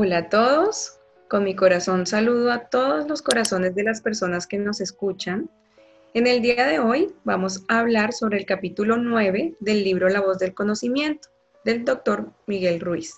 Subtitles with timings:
[0.00, 4.56] Hola a todos, con mi corazón saludo a todos los corazones de las personas que
[4.56, 5.50] nos escuchan.
[6.14, 10.20] En el día de hoy vamos a hablar sobre el capítulo 9 del libro La
[10.20, 11.30] voz del conocimiento
[11.64, 13.12] del doctor Miguel Ruiz.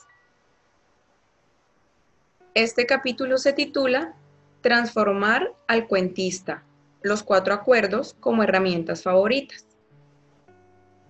[2.55, 4.15] Este capítulo se titula
[4.63, 6.63] Transformar al cuentista,
[7.03, 9.67] los cuatro acuerdos como herramientas favoritas.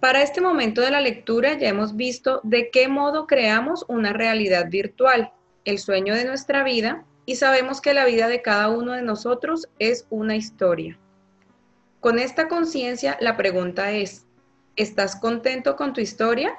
[0.01, 4.69] Para este momento de la lectura ya hemos visto de qué modo creamos una realidad
[4.69, 5.33] virtual,
[5.65, 9.69] el sueño de nuestra vida, y sabemos que la vida de cada uno de nosotros
[9.79, 10.99] es una historia.
[12.01, 14.27] Con esta conciencia, la pregunta es,
[14.75, 16.59] ¿estás contento con tu historia?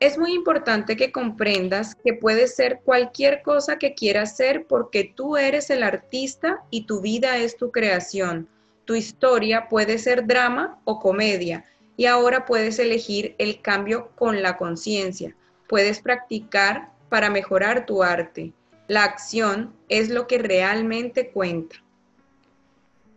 [0.00, 5.36] Es muy importante que comprendas que puedes ser cualquier cosa que quieras ser porque tú
[5.36, 8.48] eres el artista y tu vida es tu creación.
[8.84, 11.64] Tu historia puede ser drama o comedia
[11.96, 15.36] y ahora puedes elegir el cambio con la conciencia.
[15.68, 18.54] Puedes practicar para mejorar tu arte.
[18.88, 21.76] La acción es lo que realmente cuenta.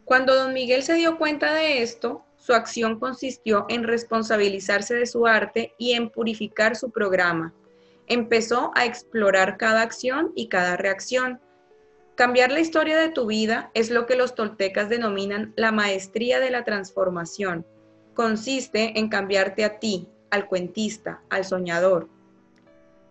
[0.03, 5.27] Cuando don Miguel se dio cuenta de esto, su acción consistió en responsabilizarse de su
[5.27, 7.53] arte y en purificar su programa.
[8.07, 11.39] Empezó a explorar cada acción y cada reacción.
[12.15, 16.51] Cambiar la historia de tu vida es lo que los toltecas denominan la maestría de
[16.51, 17.65] la transformación.
[18.13, 22.09] Consiste en cambiarte a ti, al cuentista, al soñador.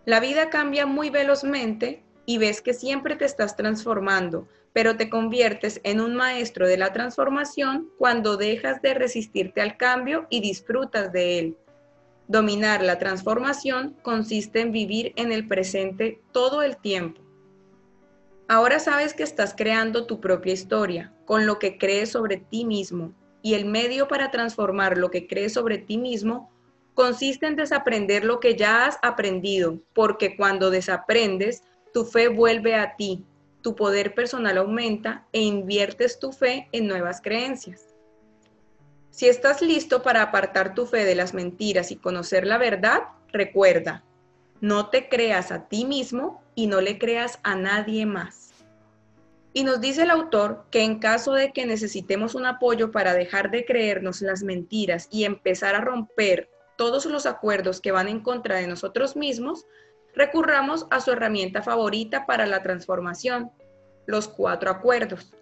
[0.06, 5.80] La vida cambia muy velozmente y ves que siempre te estás transformando, pero te conviertes
[5.82, 11.38] en un maestro de la transformación cuando dejas de resistirte al cambio y disfrutas de
[11.38, 11.56] él.
[12.28, 17.20] Dominar la transformación consiste en vivir en el presente todo el tiempo.
[18.48, 23.14] Ahora sabes que estás creando tu propia historia, con lo que crees sobre ti mismo,
[23.42, 26.50] y el medio para transformar lo que crees sobre ti mismo
[26.94, 32.96] consiste en desaprender lo que ya has aprendido, porque cuando desaprendes, tu fe vuelve a
[32.96, 33.24] ti,
[33.62, 37.94] tu poder personal aumenta e inviertes tu fe en nuevas creencias.
[39.10, 43.02] Si estás listo para apartar tu fe de las mentiras y conocer la verdad,
[43.32, 44.04] recuerda,
[44.60, 48.52] no te creas a ti mismo y no le creas a nadie más.
[49.52, 53.52] Y nos dice el autor que en caso de que necesitemos un apoyo para dejar
[53.52, 58.56] de creernos las mentiras y empezar a romper todos los acuerdos que van en contra
[58.56, 59.66] de nosotros mismos,
[60.14, 63.50] recurramos a su herramienta favorita para la transformación,
[64.06, 65.32] los cuatro acuerdos.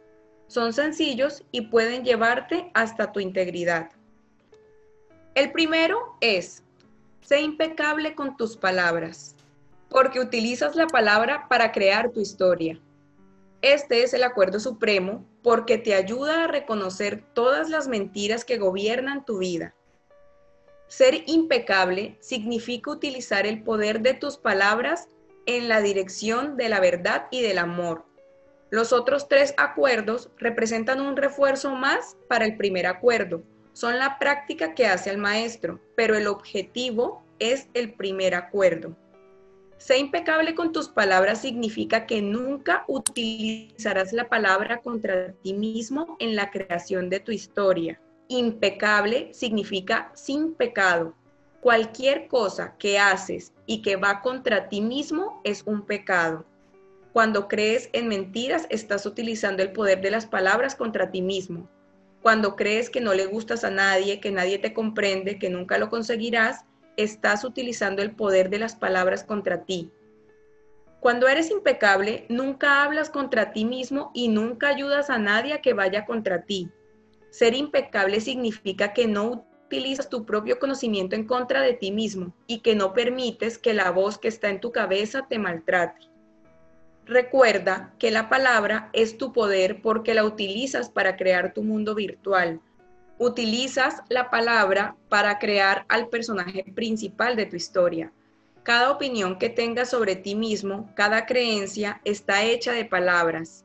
[0.46, 3.90] Son sencillos y pueden llevarte hasta tu integridad.
[5.34, 6.62] El primero es,
[7.22, 9.34] sé impecable con tus palabras,
[9.88, 12.78] porque utilizas la palabra para crear tu historia.
[13.62, 19.24] Este es el acuerdo supremo porque te ayuda a reconocer todas las mentiras que gobiernan
[19.24, 19.74] tu vida
[20.92, 25.08] ser impecable significa utilizar el poder de tus palabras
[25.46, 28.04] en la dirección de la verdad y del amor.
[28.68, 33.42] Los otros tres acuerdos representan un refuerzo más para el primer acuerdo.
[33.72, 38.94] Son la práctica que hace el maestro, pero el objetivo es el primer acuerdo.
[39.78, 46.36] Sé impecable con tus palabras significa que nunca utilizarás la palabra contra ti mismo en
[46.36, 47.98] la creación de tu historia.
[48.34, 51.14] Impecable significa sin pecado.
[51.60, 56.46] Cualquier cosa que haces y que va contra ti mismo es un pecado.
[57.12, 61.68] Cuando crees en mentiras, estás utilizando el poder de las palabras contra ti mismo.
[62.22, 65.90] Cuando crees que no le gustas a nadie, que nadie te comprende, que nunca lo
[65.90, 66.64] conseguirás,
[66.96, 69.92] estás utilizando el poder de las palabras contra ti.
[71.00, 75.74] Cuando eres impecable, nunca hablas contra ti mismo y nunca ayudas a nadie a que
[75.74, 76.70] vaya contra ti.
[77.32, 82.58] Ser impecable significa que no utilizas tu propio conocimiento en contra de ti mismo y
[82.58, 86.10] que no permites que la voz que está en tu cabeza te maltrate.
[87.06, 92.60] Recuerda que la palabra es tu poder porque la utilizas para crear tu mundo virtual.
[93.16, 98.12] Utilizas la palabra para crear al personaje principal de tu historia.
[98.62, 103.64] Cada opinión que tengas sobre ti mismo, cada creencia está hecha de palabras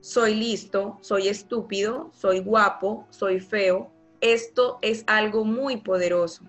[0.00, 3.92] soy listo, soy estúpido, soy guapo, soy feo.
[4.20, 6.44] Esto es algo muy poderoso.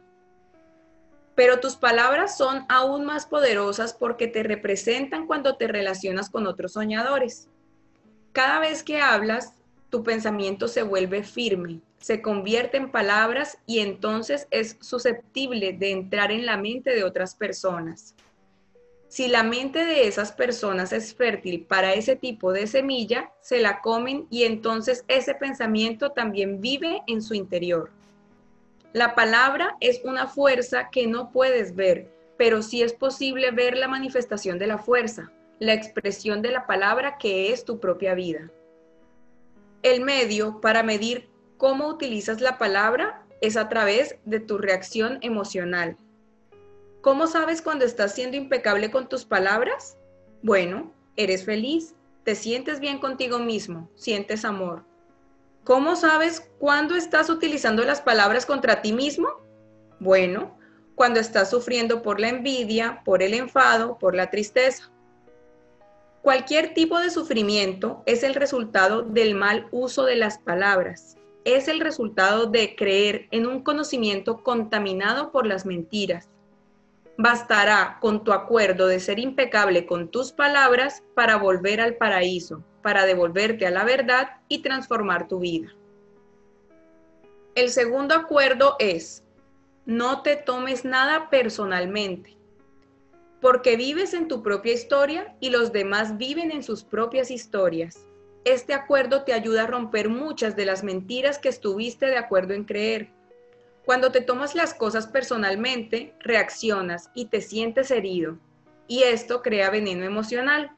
[1.35, 6.73] Pero tus palabras son aún más poderosas porque te representan cuando te relacionas con otros
[6.73, 7.49] soñadores.
[8.31, 9.53] Cada vez que hablas,
[9.89, 16.31] tu pensamiento se vuelve firme, se convierte en palabras y entonces es susceptible de entrar
[16.31, 18.15] en la mente de otras personas.
[19.11, 23.81] Si la mente de esas personas es fértil para ese tipo de semilla, se la
[23.81, 27.91] comen y entonces ese pensamiento también vive en su interior.
[28.93, 33.89] La palabra es una fuerza que no puedes ver, pero sí es posible ver la
[33.89, 35.29] manifestación de la fuerza.
[35.59, 38.49] la expresión de la palabra que es tu propia vida.
[39.83, 45.97] El medio para medir cómo utilizas la palabra es a través de tu reacción emocional.
[47.01, 49.97] ¿Cómo sabes cuando estás siendo impecable con tus palabras?
[50.43, 54.85] Bueno, eres feliz, te sientes bien contigo mismo, sientes amor.
[55.63, 59.29] ¿Cómo sabes cuándo estás utilizando las palabras contra ti mismo?
[59.99, 60.55] Bueno,
[60.93, 64.91] cuando estás sufriendo por la envidia, por el enfado, por la tristeza.
[66.21, 71.17] Cualquier tipo de sufrimiento es el resultado del mal uso de las palabras.
[71.45, 76.29] Es el resultado de creer en un conocimiento contaminado por las mentiras.
[77.23, 83.05] Bastará con tu acuerdo de ser impecable con tus palabras para volver al paraíso, para
[83.05, 85.69] devolverte a la verdad y transformar tu vida.
[87.53, 89.23] El segundo acuerdo es,
[89.85, 92.41] no te tomes nada personalmente
[93.39, 98.03] porque vives en tu propia historia y los demás viven en sus propias historias.
[98.45, 102.63] Este acuerdo te ayuda a romper muchas de las mentiras que estuviste de acuerdo en
[102.63, 103.09] creer.
[103.85, 108.37] Cuando te tomas las cosas personalmente, reaccionas y te sientes herido.
[108.87, 110.71] Y esto crea veneno emocional.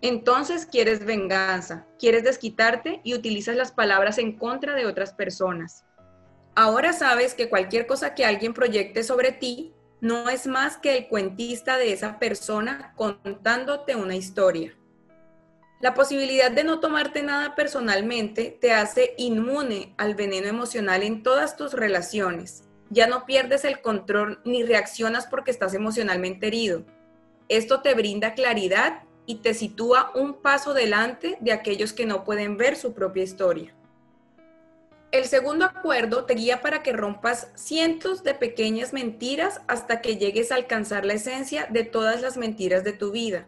[0.00, 5.84] Entonces quieres venganza, quieres desquitarte y utilizas las palabras en contra de otras personas.
[6.54, 11.08] Ahora sabes que cualquier cosa que alguien proyecte sobre ti no es más que el
[11.08, 14.74] cuentista de esa persona contándote una historia.
[15.80, 21.56] La posibilidad de no tomarte nada personalmente te hace inmune al veneno emocional en todas
[21.56, 22.64] tus relaciones.
[22.88, 26.84] Ya no pierdes el control ni reaccionas porque estás emocionalmente herido.
[27.48, 32.56] Esto te brinda claridad y te sitúa un paso delante de aquellos que no pueden
[32.56, 33.74] ver su propia historia.
[35.12, 40.52] El segundo acuerdo te guía para que rompas cientos de pequeñas mentiras hasta que llegues
[40.52, 43.46] a alcanzar la esencia de todas las mentiras de tu vida.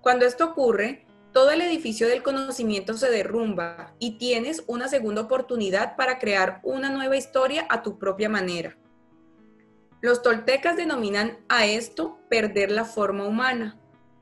[0.00, 5.96] Cuando esto ocurre, todo el edificio del conocimiento se derrumba y tienes una segunda oportunidad
[5.96, 8.76] para crear una nueva historia a tu propia manera.
[10.00, 13.78] Los toltecas denominan a esto perder la forma humana.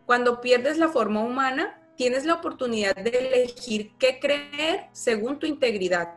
[0.06, 6.14] Cuando pierdes la forma humana, tienes la oportunidad de elegir qué creer según tu integridad.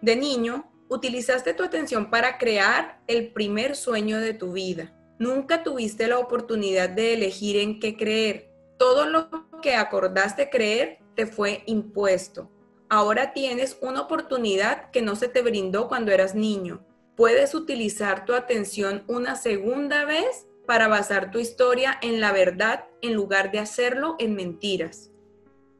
[0.00, 4.92] De niño, utilizaste tu atención para crear el primer sueño de tu vida.
[5.18, 8.50] Nunca tuviste la oportunidad de elegir en qué creer.
[8.78, 9.30] Todo lo
[9.64, 12.50] que acordaste creer te fue impuesto.
[12.90, 16.84] Ahora tienes una oportunidad que no se te brindó cuando eras niño.
[17.16, 23.14] Puedes utilizar tu atención una segunda vez para basar tu historia en la verdad en
[23.14, 25.10] lugar de hacerlo en mentiras.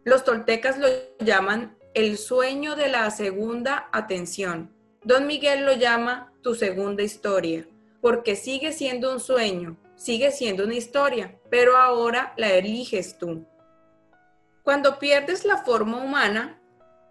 [0.02, 0.88] Los toltecas lo
[1.18, 4.74] llaman el sueño de la segunda atención.
[5.02, 7.68] Don Miguel lo llama tu segunda historia,
[8.00, 13.44] porque sigue siendo un sueño, sigue siendo una historia, pero ahora la eliges tú.
[14.64, 16.58] Cuando pierdes la forma humana,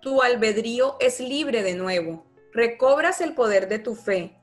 [0.02, 4.36] tu albedrío es libre de nuevo, recobras el poder de tu fe,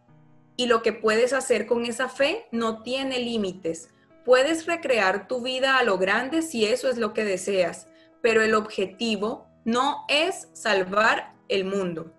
[0.57, 3.89] y lo que puedes hacer con esa fe no tiene límites.
[4.25, 7.89] Puedes recrear tu vida a lo grande si eso es lo que deseas,
[8.23, 12.15] pero el objetivo no es salvar el mundo.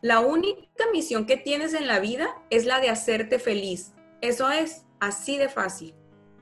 [0.00, 3.92] La única misión que tienes en la vida es la de hacerte feliz.
[4.22, 5.94] Eso es así de fácil.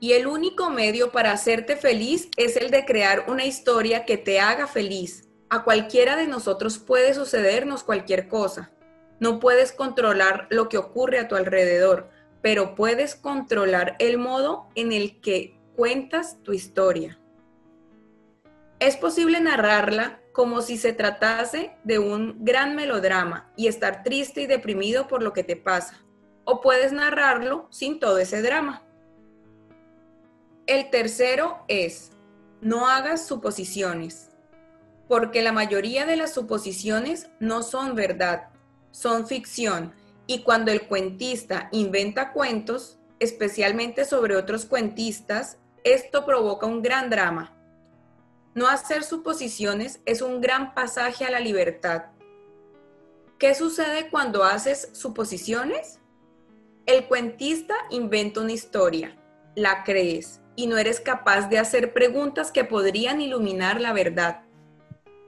[0.03, 4.41] Y el único medio para hacerte feliz es el de crear una historia que te
[4.41, 5.29] haga feliz.
[5.49, 8.73] A cualquiera de nosotros puede sucedernos cualquier cosa.
[9.21, 12.09] No puedes controlar lo que ocurre a tu alrededor,
[12.41, 17.17] pero puedes controlar el modo en el que cuentas tu historia.
[18.79, 24.47] Es posible narrarla como si se tratase de un gran melodrama y estar triste y
[24.47, 26.03] deprimido por lo que te pasa.
[26.43, 28.85] O puedes narrarlo sin todo ese drama.
[30.65, 32.11] El tercero es,
[32.61, 34.29] no hagas suposiciones,
[35.07, 38.49] porque la mayoría de las suposiciones no son verdad,
[38.91, 39.93] son ficción,
[40.25, 47.53] y cuando el cuentista inventa cuentos, especialmente sobre otros cuentistas, esto provoca un gran drama
[48.55, 52.05] no hacer suposiciones es un gran pasaje a la libertad.
[53.39, 55.99] ¿Qué sucede cuando haces suposiciones?
[56.85, 59.17] El cuentista inventa una historia,
[59.55, 64.41] la crees y no eres capaz de hacer preguntas que podrían iluminar la verdad.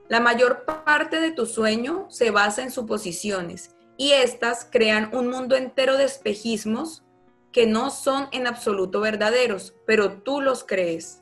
[0.07, 5.55] La mayor parte de tu sueño se basa en suposiciones y éstas crean un mundo
[5.55, 7.03] entero de espejismos
[7.51, 11.21] que no son en absoluto verdaderos, pero tú los crees.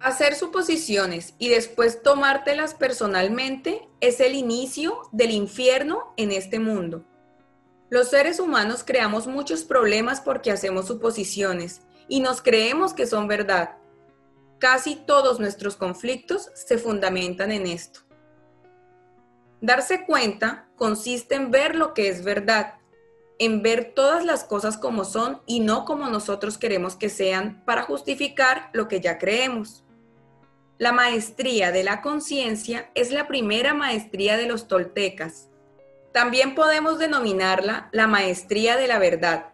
[0.00, 7.04] Hacer suposiciones y después tomártelas personalmente es el inicio del infierno en este mundo.
[7.90, 13.76] Los seres humanos creamos muchos problemas porque hacemos suposiciones y nos creemos que son verdad.
[14.58, 18.00] Casi todos nuestros conflictos se fundamentan en esto.
[19.60, 22.74] Darse cuenta consiste en ver lo que es verdad,
[23.38, 27.82] en ver todas las cosas como son y no como nosotros queremos que sean para
[27.82, 29.84] justificar lo que ya creemos.
[30.76, 35.48] La maestría de la conciencia es la primera maestría de los toltecas.
[36.12, 39.53] También podemos denominarla la maestría de la verdad.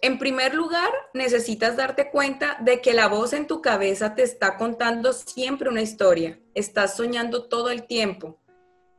[0.00, 4.56] En primer lugar, necesitas darte cuenta de que la voz en tu cabeza te está
[4.56, 6.40] contando siempre una historia.
[6.54, 8.40] Estás soñando todo el tiempo.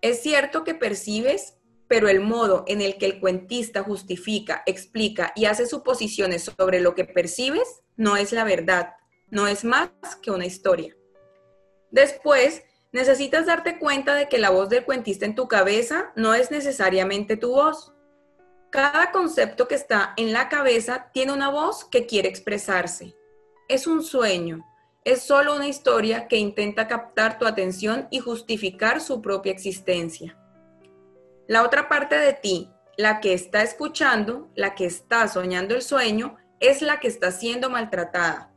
[0.01, 5.45] Es cierto que percibes pero el modo en el que el cuentista justifica, explica y
[5.45, 8.93] hace suposiciones sobre lo que percibes no es la verdad,
[9.31, 9.89] no es más
[10.21, 10.95] que una historia.
[11.89, 16.51] Después, necesitas darte cuenta de que la voz del cuentista en tu cabeza no es
[16.51, 17.91] necesariamente tu voz.
[18.69, 23.15] Cada concepto que está en la cabeza tiene una voz que quiere expresarse.
[23.67, 24.63] Es un sueño,
[25.03, 30.37] es solo una historia que intenta captar tu atención y justificar su propia existencia.
[31.47, 36.37] La otra parte de ti, la que está escuchando, la que está soñando el sueño,
[36.59, 38.51] es la que está siendo maltratada.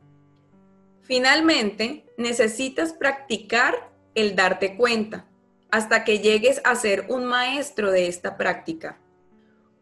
[1.01, 5.25] Finalmente, necesitas practicar el darte cuenta
[5.71, 8.99] hasta que llegues a ser un maestro de esta práctica.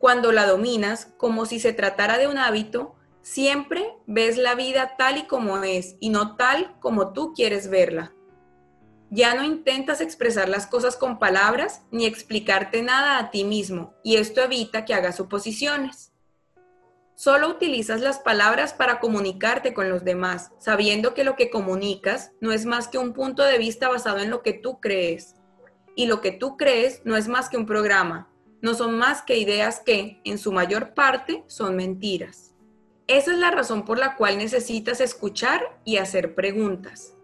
[0.02, 5.20] Cuando la dominas, como si se tratara de un hábito, siempre ves la vida tal
[5.20, 8.12] y como es y no tal como tú quieres verla.
[9.12, 14.16] Ya no intentas expresar las cosas con palabras ni explicarte nada a ti mismo y
[14.16, 16.12] esto evita que hagas suposiciones.
[17.14, 22.52] Solo utilizas las palabras para comunicarte con los demás, sabiendo que lo que comunicas no
[22.52, 25.36] es más que un punto de vista basado en lo que tú crees.
[25.96, 28.31] Y lo que tú crees no es más que un programa,
[28.62, 32.54] no son más que ideas que, en su mayor parte, son mentiras.
[33.08, 37.16] Esa es la razón por la cual necesitas escuchar y hacer preguntas.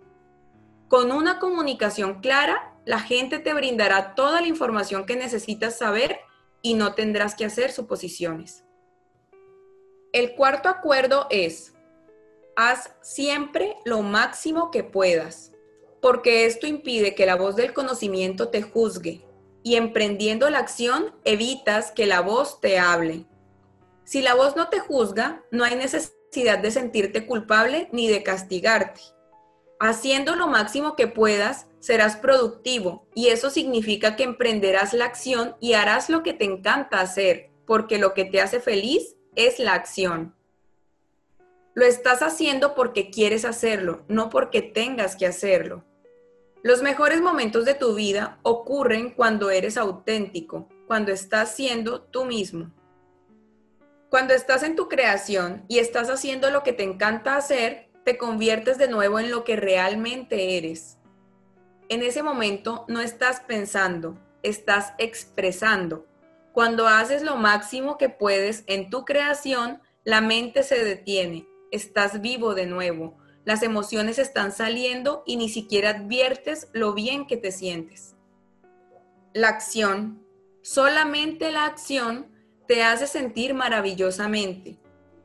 [0.87, 6.19] Con una comunicación clara, la gente te brindará toda la información que necesitas saber
[6.61, 8.65] y no tendrás que hacer suposiciones.
[10.13, 11.73] El cuarto acuerdo es,
[12.55, 15.51] haz siempre lo máximo que puedas,
[16.01, 19.26] porque esto impide que la voz del conocimiento te juzgue
[19.67, 23.25] y emprendiendo la acción evitas que la voz te hable.
[24.05, 29.01] Si la voz no te juzga, no hay necesidad de sentirte culpable ni de castigarte
[29.77, 35.73] Haciendo lo máximo que puedas, serás productivo y eso significa que emprenderás la acción y
[35.73, 40.33] harás lo que te encanta hacer, porque lo que te hace feliz es la acción.
[41.75, 45.83] Lo estás haciendo porque quieres hacerlo, no porque tengas que hacerlo.
[46.63, 52.71] Los mejores momentos de tu vida ocurren cuando eres auténtico, cuando estás siendo tú mismo.
[54.09, 58.77] Cuando estás en tu creación y estás haciendo lo que te encanta hacer, te conviertes
[58.77, 60.97] de nuevo en lo que realmente eres.
[61.89, 66.07] En ese momento no estás pensando, estás expresando.
[66.53, 72.55] Cuando haces lo máximo que puedes en tu creación, la mente se detiene, estás vivo
[72.55, 78.17] de nuevo, las emociones están saliendo y ni siquiera adviertes lo bien que te sientes.
[79.31, 80.21] La acción,
[80.63, 82.27] solamente la acción,
[82.67, 84.77] te hace sentir maravillosamente.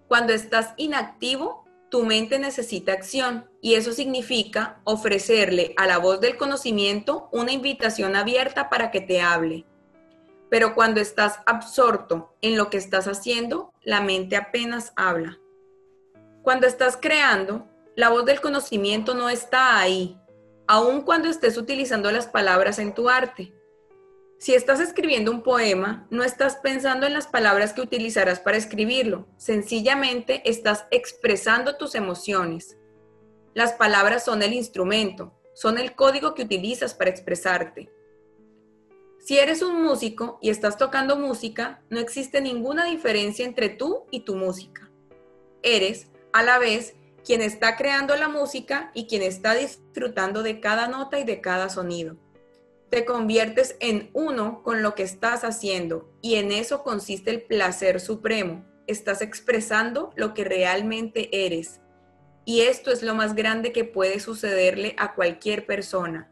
[0.07, 6.37] Cuando estás inactivo, tu mente necesita acción y eso significa ofrecerle a la voz del
[6.37, 9.67] conocimiento una invitación abierta para que te hable.
[10.49, 15.41] Pero cuando estás absorto en lo que estás haciendo, la mente apenas habla.
[16.43, 20.19] Cuando estás creando, la voz del conocimiento no está ahí,
[20.67, 23.53] aun cuando estés utilizando las palabras en tu arte.
[24.39, 29.29] Si estás escribiendo un poema, no estás pensando en las palabras que utilizarás para escribirlo,
[29.37, 32.77] sencillamente estás expresando tus emociones.
[33.55, 37.93] Las palabras son el instrumento, son el código que utilizas para expresarte.
[39.19, 44.21] Si eres un músico y estás tocando música, no existe ninguna diferencia entre tú y
[44.21, 44.91] tu música.
[45.63, 50.89] Eres, a la vez, quien está creando la música y quien está disfrutando de cada
[50.89, 52.17] nota y de cada sonido
[52.93, 58.01] te conviertes en uno con lo que estás haciendo y en eso consiste el placer
[58.01, 58.67] supremo.
[58.87, 61.81] Estás expresando lo que realmente eres.
[62.45, 66.31] Y esto es lo más grande que puede sucederle a cualquier persona.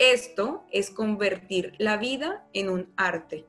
[0.00, 3.46] Esto es convertir la vida en un arte.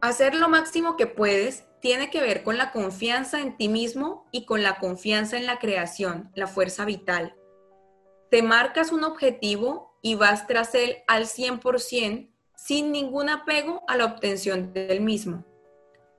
[0.00, 4.46] Hacer lo máximo que puedes tiene que ver con la confianza en ti mismo y
[4.46, 7.36] con la confianza en la creación, la fuerza vital.
[8.30, 14.06] Te marcas un objetivo y vas tras él al 100% sin ningún apego a la
[14.06, 15.44] obtención del mismo.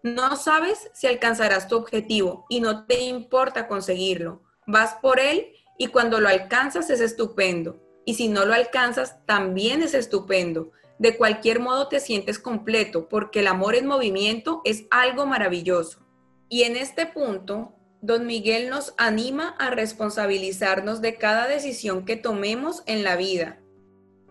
[0.04, 4.44] No sabes si alcanzarás tu objetivo y no te importa conseguirlo.
[4.68, 7.82] Vas por él y cuando lo alcanzas es estupendo.
[8.06, 10.70] Y si no lo alcanzas, también es estupendo.
[10.98, 16.00] De cualquier modo te sientes completo porque el amor en movimiento es algo maravilloso.
[16.48, 22.84] Y en este punto, don Miguel nos anima a responsabilizarnos de cada decisión que tomemos
[22.86, 23.60] en la vida.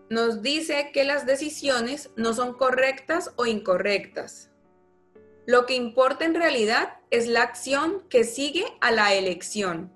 [0.09, 4.51] Nos dice que las decisiones no son correctas o incorrectas.
[5.45, 9.91] Lo que importa en realidad es la acción que sigue a la elección.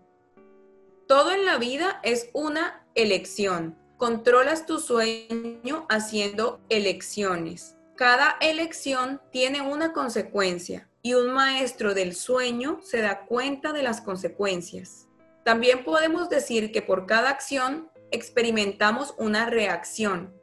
[1.08, 3.79] Todo en la vida es una elección.
[4.00, 7.76] Controlas tu sueño haciendo elecciones.
[7.98, 14.00] Cada elección tiene una consecuencia y un maestro del sueño se da cuenta de las
[14.00, 15.10] consecuencias.
[15.44, 20.34] También podemos decir que por cada acción experimentamos una reacción.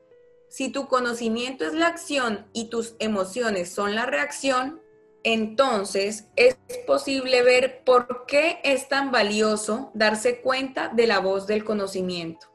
[0.51, 4.83] Si tu conocimiento es la acción y tus emociones son la reacción,
[5.23, 11.65] entonces es posible ver por qué es tan valioso darse cuenta de la voz del
[11.65, 12.49] conocimiento.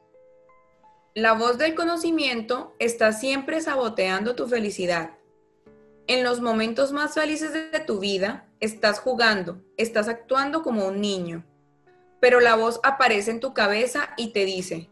[1.13, 5.17] La voz del conocimiento está siempre saboteando tu felicidad.
[6.07, 11.45] En los momentos más felices de tu vida, estás jugando, estás actuando como un niño,
[12.21, 14.89] pero la voz aparece en tu cabeza y te dice,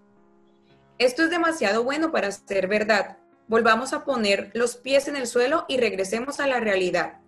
[0.98, 5.64] esto es demasiado bueno para ser verdad, volvamos a poner los pies en el suelo
[5.70, 7.22] y regresemos a la realidad.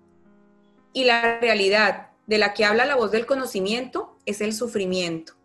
[0.92, 5.41] Y la realidad de la que habla la voz del conocimiento es el sufrimiento.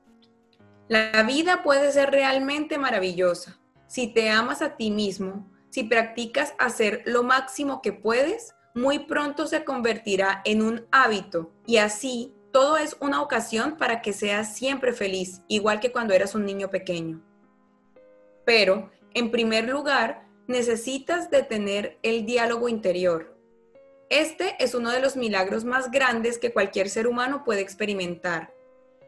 [0.89, 7.03] La vida puede ser realmente maravillosa si te amas a ti mismo, si practicas hacer
[7.07, 12.97] lo máximo que puedes, muy pronto se convertirá en un hábito y así todo es
[13.01, 17.23] una ocasión para que seas siempre feliz, igual que cuando eras un niño pequeño.
[18.45, 23.37] Pero, en primer lugar, necesitas de tener el diálogo interior,
[24.09, 28.55] este es uno de los milagros más grandes que cualquier ser humano puede experimentar.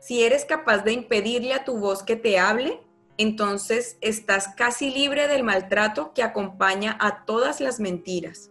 [0.01, 2.81] Si eres capaz de impedirle a tu voz que te hable,
[3.17, 8.51] entonces estás casi libre del maltrato que acompaña a todas las mentiras.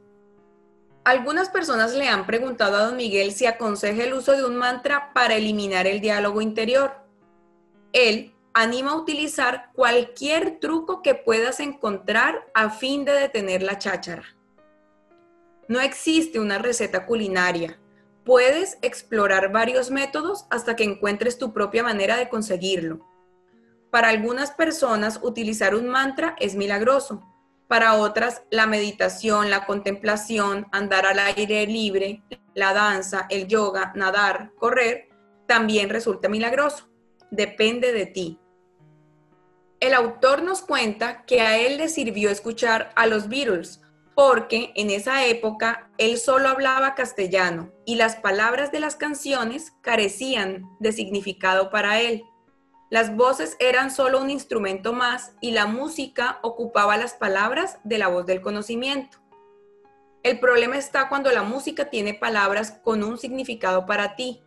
[1.05, 5.13] Algunas personas le han preguntado a don Miguel si aconseja el uso de un mantra
[5.13, 6.91] para eliminar el diálogo interior.
[7.93, 14.25] Él anima a utilizar cualquier truco que puedas encontrar a fin de detener la cháchara.
[15.69, 17.79] No existe una receta culinaria.
[18.27, 23.07] Puedes explorar varios métodos hasta que encuentres tu propia manera de conseguirlo.
[23.89, 27.23] Para algunas personas utilizar un mantra es milagroso.
[27.69, 32.21] Para otras, la meditación, la contemplación, andar al aire libre,
[32.53, 35.07] la danza, el yoga, nadar, correr,
[35.45, 36.89] también resulta milagroso.
[37.31, 38.41] Depende de ti.
[39.79, 43.81] El autor nos cuenta que a él le sirvió escuchar a los Beatles,
[44.17, 50.75] porque en esa época él solo hablaba castellano y las palabras de las canciones carecían
[50.79, 52.23] de significado para él.
[52.89, 58.07] Las voces eran solo un instrumento más y la música ocupaba las palabras de la
[58.07, 59.19] voz del conocimiento.
[60.23, 64.41] El problema está cuando la música tiene palabras con un significado para ti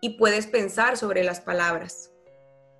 [0.00, 2.10] y puedes pensar sobre las palabras.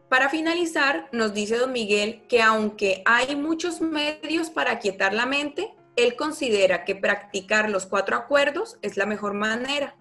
[0.09, 5.73] Para finalizar, nos dice don Miguel que aunque hay muchos medios para quietar la mente,
[5.97, 9.97] él considera que practicar los cuatro acuerdos es la mejor manera.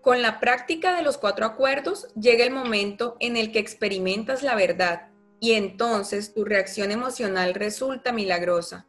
[0.00, 4.54] Con la práctica de los cuatro acuerdos llega el momento en el que experimentas la
[4.54, 5.08] verdad
[5.40, 8.86] y entonces tu reacción emocional resulta milagrosa.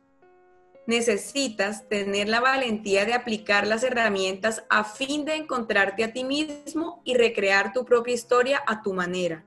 [0.87, 7.01] Necesitas tener la valentía de aplicar las herramientas a fin de encontrarte a ti mismo
[7.03, 9.43] y recrear tu propia historia a tu manera.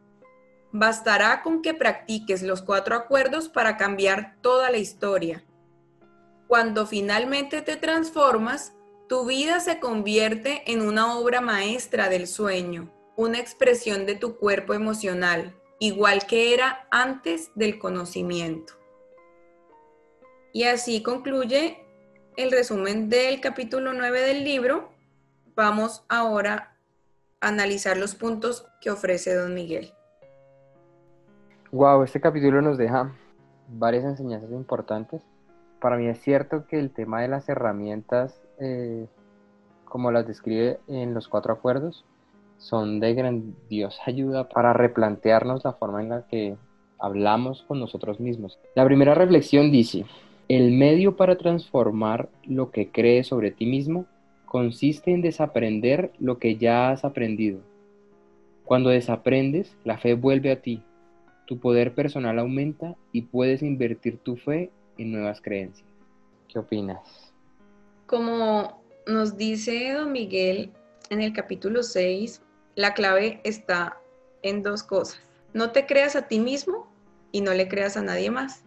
[0.73, 5.45] Bastará con que practiques los cuatro acuerdos para cambiar toda la historia
[6.49, 8.75] cuando finalmente te transformas,
[9.07, 14.73] tu vida se convierte en una obra maestra del sueño, una expresión de tu cuerpo
[14.73, 18.73] emocional, igual que era antes del conocimiento.
[20.55, 21.85] Y así concluye
[22.39, 24.89] el resumen del capítulo 9 del libro.
[25.55, 26.79] Vamos ahora
[27.43, 29.93] a analizar los puntos que ofrece don Miguel.
[31.73, 33.15] Wow, este capítulo nos deja
[33.69, 35.21] varias enseñanzas importantes
[35.81, 39.07] para mí es cierto que el tema de las herramientas, eh,
[39.85, 42.05] como las describe en los cuatro acuerdos,
[42.59, 46.57] son de grandiosa ayuda para replantearnos la forma en la que
[46.99, 48.59] hablamos con nosotros mismos.
[48.75, 50.05] La primera reflexión dice,
[50.49, 54.07] el medio para transformar lo que crees sobre ti mismo
[54.47, 57.61] consiste en desaprender lo que ya has aprendido.
[58.65, 60.83] Cuando desaprendes, la fe vuelve a ti,
[61.47, 65.89] tu poder personal aumenta y puedes invertir tu fe y nuevas creencias.
[66.49, 67.33] ¿Qué opinas?
[68.07, 70.73] Como nos dice don Miguel
[71.09, 72.43] en el capítulo 6,
[72.75, 73.99] la clave está
[74.43, 75.21] en dos cosas.
[75.55, 76.93] No te creas a ti mismo
[77.33, 78.65] y no le creas a nadie más.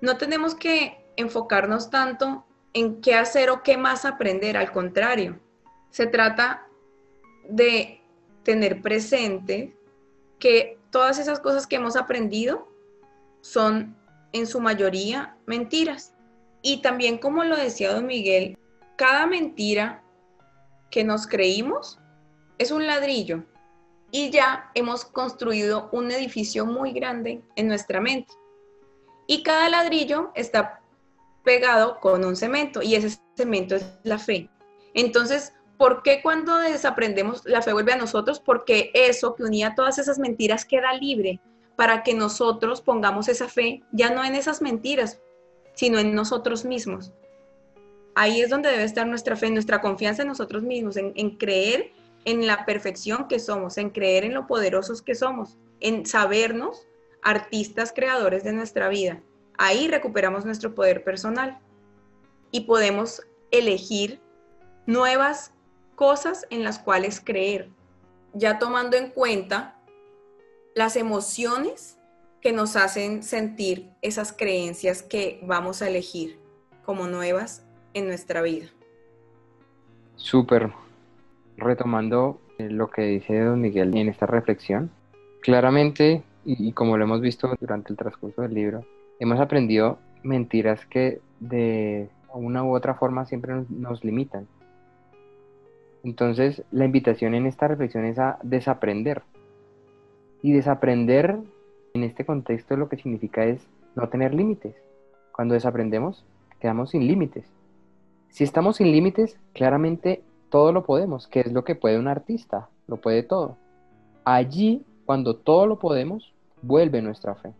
[0.00, 5.38] No tenemos que enfocarnos tanto en qué hacer o qué más aprender, al contrario,
[5.90, 6.66] se trata
[7.48, 8.00] de
[8.42, 9.76] tener presente
[10.38, 12.68] que todas esas cosas que hemos aprendido
[13.40, 13.96] son
[14.32, 16.14] en su mayoría mentiras.
[16.62, 18.58] Y también, como lo decía don Miguel,
[18.96, 20.02] cada mentira
[20.90, 21.98] que nos creímos
[22.58, 23.44] es un ladrillo
[24.10, 28.32] y ya hemos construido un edificio muy grande en nuestra mente.
[29.26, 30.80] Y cada ladrillo está
[31.44, 34.50] pegado con un cemento y ese cemento es la fe.
[34.94, 38.40] Entonces, ¿por qué cuando desaprendemos la fe vuelve a nosotros?
[38.40, 41.40] Porque eso que unía todas esas mentiras queda libre
[41.78, 45.20] para que nosotros pongamos esa fe ya no en esas mentiras,
[45.74, 47.12] sino en nosotros mismos.
[48.16, 51.92] Ahí es donde debe estar nuestra fe, nuestra confianza en nosotros mismos, en, creer
[52.24, 56.88] en la perfección que somos, en creer en lo poderosos que somos, en sabernos
[57.22, 59.22] artistas creadores de nuestra vida.
[59.56, 61.60] Ahí recuperamos nuestro poder personal
[62.50, 64.20] y podemos elegir
[64.86, 65.52] nuevas
[65.94, 67.68] cosas en las cuales creer,
[68.32, 69.77] ya tomando en cuenta
[70.74, 71.98] las emociones
[72.40, 76.38] que nos hacen sentir esas creencias que vamos a elegir
[76.84, 78.66] como nuevas en nuestra vida.
[80.16, 80.72] Súper.
[81.56, 84.90] Retomando eh, lo que dice don Miguel en esta reflexión,
[85.40, 88.84] claramente, y, como lo hemos visto durante el transcurso del libro,
[89.18, 94.46] hemos aprendido mentiras que de una u otra forma siempre nos, limitan.
[96.04, 99.22] Entonces, la invitación en esta reflexión es a desaprender.
[100.42, 101.38] Y desaprender
[101.94, 104.74] en este contexto lo que significa es no tener límites.
[105.32, 106.24] Cuando desaprendemos,
[106.60, 107.46] quedamos sin límites.
[108.30, 112.68] Si estamos sin límites, claramente todo lo podemos, que es lo que puede un artista,
[112.86, 113.56] lo puede todo.
[114.24, 117.52] Allí, cuando todo lo podemos, vuelve nuestra fe.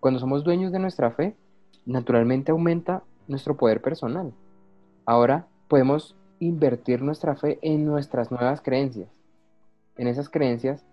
[0.00, 1.34] Cuando somos dueños de nuestra fe,
[1.86, 4.32] naturalmente aumenta nuestro poder personal.
[5.04, 9.08] Ahora podemos invertir nuestra fe en nuestras nuevas creencias,
[9.96, 10.84] en esas creencias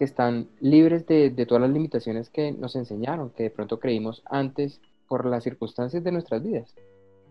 [0.00, 4.80] que están libres de, todas las limitaciones que nos enseñaron, que de pronto creímos antes
[5.06, 6.74] por las circunstancias de nuestras vidas,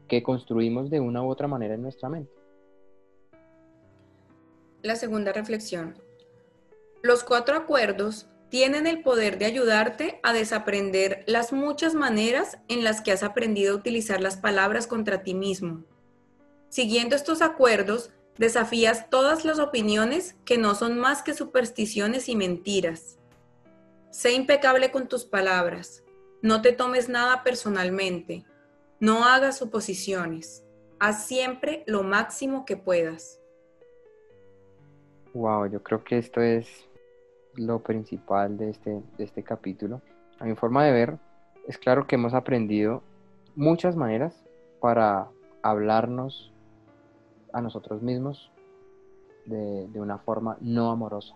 [0.07, 2.31] que construimos de una u otra manera en nuestra mente.
[4.83, 5.95] La segunda reflexión.
[7.01, 13.01] Los cuatro acuerdos tienen el poder de ayudarte a desaprender las muchas maneras en las
[13.01, 15.85] que has aprendido a utilizar las palabras contra ti mismo.
[16.67, 23.19] Siguiendo estos acuerdos, desafías todas las opiniones que no son más que supersticiones y mentiras.
[24.11, 26.03] Sé impecable con tus palabras.
[26.41, 28.45] No te tomes nada personalmente.
[28.99, 30.65] No hagas suposiciones.
[30.99, 33.39] Haz siempre lo máximo que puedas.
[35.33, 36.89] Wow, yo creo que esto es
[37.55, 40.01] lo principal de este, de este capítulo.
[40.39, 41.17] A mi forma de ver,
[41.67, 43.03] es claro que hemos aprendido
[43.55, 44.43] muchas maneras
[44.79, 45.29] para
[45.61, 46.51] hablarnos
[47.53, 48.51] a nosotros mismos
[49.45, 51.35] de, una forma no amorosa.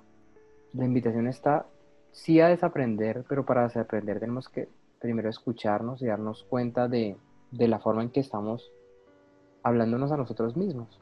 [0.73, 1.65] La invitación está
[2.11, 7.17] sí a desaprender, pero para desaprender tenemos que primero escucharnos y darnos cuenta de,
[7.51, 8.71] de la forma en que estamos
[9.63, 10.99] hablándonos a nosotros mismos,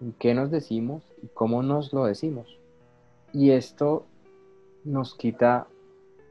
[0.00, 2.58] en qué nos decimos y cómo nos lo decimos.
[3.32, 4.06] Y esto
[4.84, 5.66] nos quita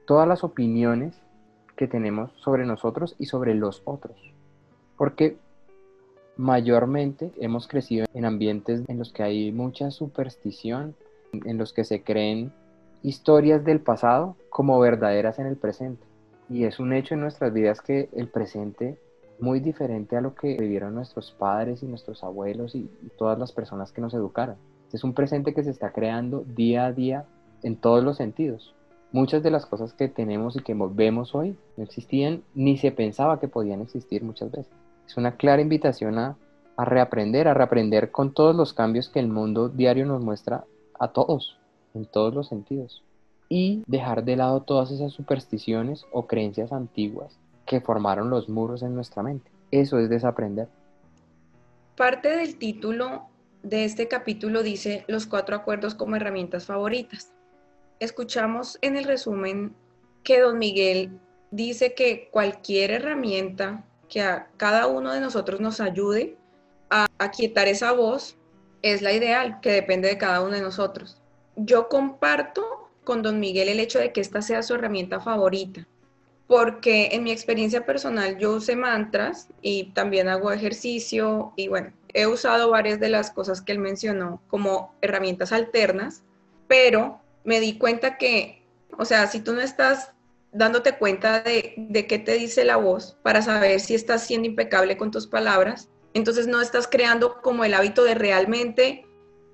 [0.05, 1.19] todas las opiniones
[1.75, 4.17] que tenemos sobre nosotros y sobre los otros.
[4.97, 5.37] Porque
[6.37, 10.95] mayormente hemos crecido en ambientes en los que hay mucha superstición,
[11.31, 12.51] en los que se creen
[13.03, 16.03] historias del pasado como verdaderas en el presente.
[16.49, 18.97] Y es un hecho en nuestras vidas que el presente
[19.39, 23.91] muy diferente a lo que vivieron nuestros padres y nuestros abuelos y, todas las personas
[23.91, 24.55] que nos educaron.
[24.91, 27.25] Es un presente que se está creando día a día
[27.63, 28.73] en todos los sentidos.
[29.11, 33.39] Muchas de las cosas que tenemos y que vemos hoy no existían ni se pensaba
[33.39, 34.82] que podían existir muchas veces.
[35.07, 36.37] Es una clara invitación a,
[36.77, 40.65] a reaprender, a reaprender con todos los cambios que el mundo diario nos muestra
[40.99, 41.57] a todos,
[41.93, 43.03] en todos los sentidos.
[43.49, 48.95] Y dejar de lado todas esas supersticiones o creencias antiguas que formaron los muros en
[48.95, 49.51] nuestra mente.
[49.71, 50.67] Eso es desaprender.
[51.95, 53.23] Parte del título
[53.61, 57.33] de este capítulo dice los cuatro acuerdos como herramientas favoritas
[58.03, 59.73] escuchamos en el resumen
[60.23, 61.19] que don Miguel
[61.51, 66.37] dice que cualquier herramienta que a cada uno de nosotros nos ayude
[66.91, 68.37] a aquietar esa voz
[68.83, 71.17] es la ideal, que depende de cada uno de nosotros.
[71.55, 75.87] Yo comparto con don Miguel el hecho de que esta sea su herramienta favorita,
[76.45, 82.27] porque en mi experiencia personal yo usé mantras y también hago ejercicio y bueno, he
[82.27, 86.21] usado varias de las cosas que él mencionó como herramientas alternas,
[86.67, 88.61] pero me di cuenta que
[88.95, 90.11] O sea, si tú no estás
[90.53, 94.97] dándote cuenta de, de qué te dice la voz para saber si estás siendo impecable
[94.97, 99.05] con tus palabras, entonces no estás creando como el hábito de realmente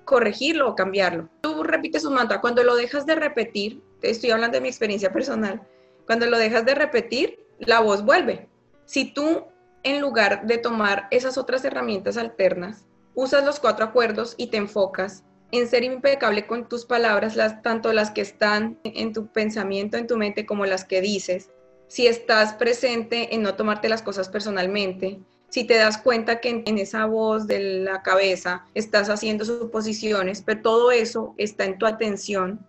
[0.06, 1.30] corregirlo o cambiarlo.
[1.42, 5.62] Tú repites un mantra, cuando lo dejas de repetir, estoy hablando de mi experiencia personal,
[6.06, 8.50] cuando lo dejas de repetir, la voz vuelve.
[8.86, 9.46] Si tú,
[9.84, 15.24] en lugar de tomar esas otras herramientas alternas, usas los cuatro acuerdos y te enfocas
[15.52, 20.08] en ser impecable con tus palabras, las, tanto las que están en tu pensamiento, en
[20.08, 21.50] tu mente, como las que dices,
[21.88, 26.78] si estás presente en no tomarte las cosas personalmente, si te das cuenta que en,
[26.78, 32.60] esa voz de la cabeza estás haciendo suposiciones, pero todo eso está en tu atención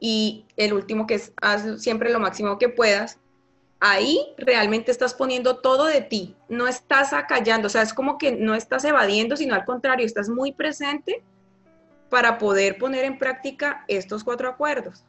[0.00, 3.18] y el último que es haz siempre lo máximo que puedas,
[3.80, 8.32] ahí realmente estás poniendo todo de ti, no estás acallando, o sea, es como que
[8.32, 11.22] no estás evadiendo, sino al contrario, estás muy presente
[12.10, 15.04] para poder poner en práctica estos cuatro acuerdos.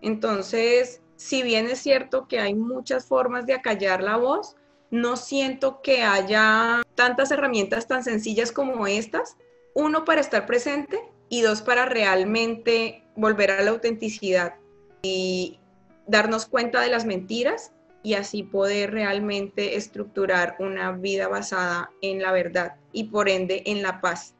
[0.00, 4.56] Entonces, si bien es cierto que hay muchas formas de acallar la voz,
[4.90, 9.36] no siento que haya tantas herramientas tan sencillas como estas.
[9.74, 14.54] Uno, para estar presente y dos, para realmente volver a la autenticidad
[15.02, 15.58] y
[16.06, 22.32] darnos cuenta de las mentiras y así poder realmente estructurar una vida basada en la
[22.32, 24.34] verdad y por ende en la paz.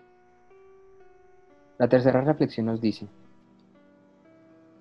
[1.81, 3.07] La tercera reflexión nos dice,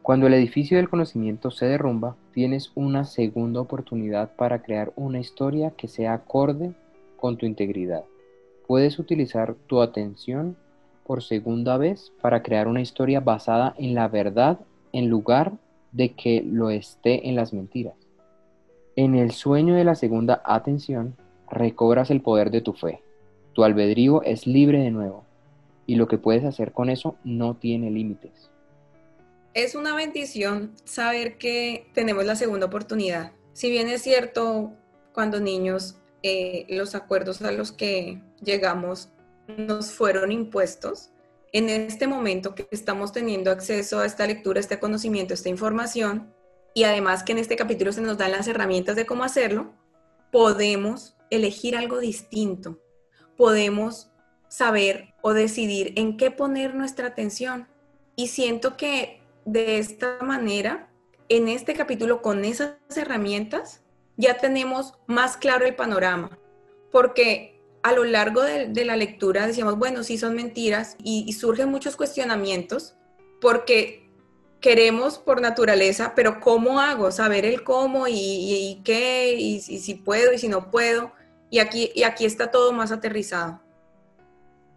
[0.02, 5.72] cuando el edificio del conocimiento se derrumba, tienes una segunda oportunidad para crear una historia
[5.78, 6.74] que sea acorde
[7.16, 8.04] con tu integridad.
[8.68, 10.58] Puedes utilizar tu atención
[11.06, 14.60] por segunda vez para crear una historia basada en la verdad
[14.92, 15.54] en lugar
[15.94, 17.96] de que lo esté en las mentiras.
[18.98, 21.16] En el sueño de la segunda atención,
[21.50, 23.02] recobras el poder de tu fe.
[23.54, 25.29] Tu albedrío es libre de nuevo
[25.90, 28.50] y lo que puedes hacer con eso no tiene límites
[29.54, 33.32] es una bendición saber que tenemos la segunda oportunidad.
[33.54, 34.74] Si bien es cierto,
[35.14, 39.10] cuando niños eh, los acuerdos a los que llegamos
[39.48, 41.10] nos fueron impuestos,
[41.52, 46.32] en este momento que estamos teniendo acceso a esta lectura, este conocimiento, esta información,
[46.76, 49.74] y además que en este capítulo se nos dan las herramientas de cómo hacerlo,
[50.32, 52.80] podemos elegir algo distinto,
[53.36, 54.12] podemos
[54.50, 57.68] saber o decidir en qué poner nuestra atención.
[58.16, 60.90] Y siento que de esta manera,
[61.30, 63.82] en este capítulo, con esas herramientas,
[64.18, 66.38] ya tenemos más claro el panorama,
[66.92, 71.96] porque a lo largo de, la lectura decíamos, bueno, sí son mentiras y, surgen muchos
[71.96, 72.96] cuestionamientos,
[73.40, 74.10] porque
[74.60, 77.12] queremos por naturaleza, pero ¿cómo hago?
[77.12, 81.14] Saber el cómo y, qué, y, y, si puedo y si no puedo.
[81.50, 83.62] Y aquí, y aquí está todo más aterrizado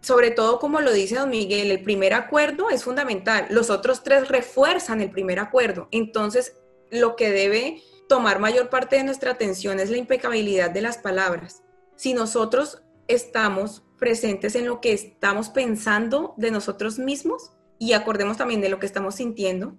[0.03, 3.47] sobre todo como lo dice don Miguel, el primer acuerdo es fundamental.
[3.49, 5.87] Los otros tres refuerzan el primer acuerdo.
[5.91, 6.57] Entonces,
[6.91, 11.63] lo que debe tomar mayor parte de nuestra atención es la impecabilidad de las palabras.
[11.95, 18.59] Si nosotros estamos presentes en lo que estamos pensando de nosotros mismos y acordemos también
[18.59, 19.77] de lo que estamos sintiendo,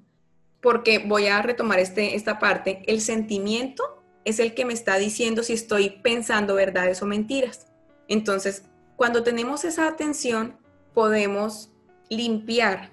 [0.63, 5.43] porque voy a retomar este, esta parte, el sentimiento es el que me está diciendo
[5.43, 7.67] si estoy pensando verdades o mentiras.
[8.09, 8.65] Entonces,
[8.97, 10.57] cuando tenemos esa atención,
[10.93, 11.71] podemos
[12.09, 12.91] limpiar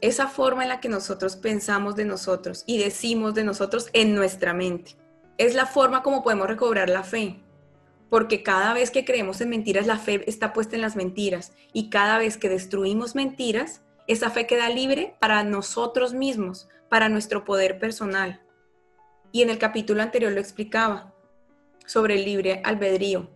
[0.00, 4.52] esa forma en la que nosotros pensamos de nosotros y decimos de nosotros en nuestra
[4.52, 4.96] mente.
[5.38, 7.40] Es la forma como podemos recobrar la fe,
[8.10, 11.88] porque cada vez que creemos en mentiras, la fe está puesta en las mentiras y
[11.88, 17.78] cada vez que destruimos mentiras, esa fe queda libre para nosotros mismos, para nuestro poder
[17.78, 18.42] personal.
[19.32, 21.14] Y en el capítulo anterior lo explicaba
[21.86, 23.30] sobre el libre albedrío.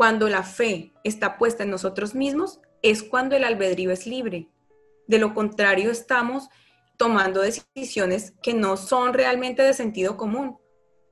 [0.00, 4.48] Cuando la fe está puesta en nosotros mismos, es cuando el albedrío es libre.
[5.06, 6.48] De lo contrario, estamos
[6.96, 10.56] tomando decisiones que no son realmente de sentido común.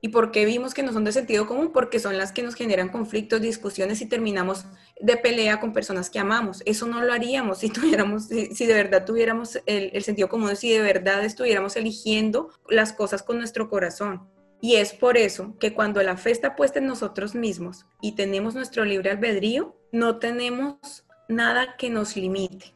[0.01, 1.71] ¿Y por qué vimos que no son de sentido común?
[1.71, 4.65] Porque son las que nos generan conflictos, discusiones y terminamos
[4.99, 6.63] de pelea con personas que amamos.
[6.65, 10.73] Eso no lo haríamos si tuviéramos, si, de verdad tuviéramos el, el sentido común, si
[10.73, 14.27] de verdad estuviéramos eligiendo las cosas con nuestro corazón.
[14.61, 18.55] Y es por eso que cuando la fe está puesta en nosotros mismos y tenemos
[18.55, 22.73] nuestro libre albedrío, no tenemos nada que nos limite.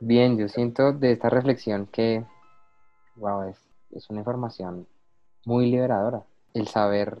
[0.00, 2.24] Bien, yo siento de esta reflexión que,
[3.16, 3.58] wow, es,
[3.92, 4.88] es una información
[5.44, 6.24] muy liberadora.
[6.54, 7.18] El saber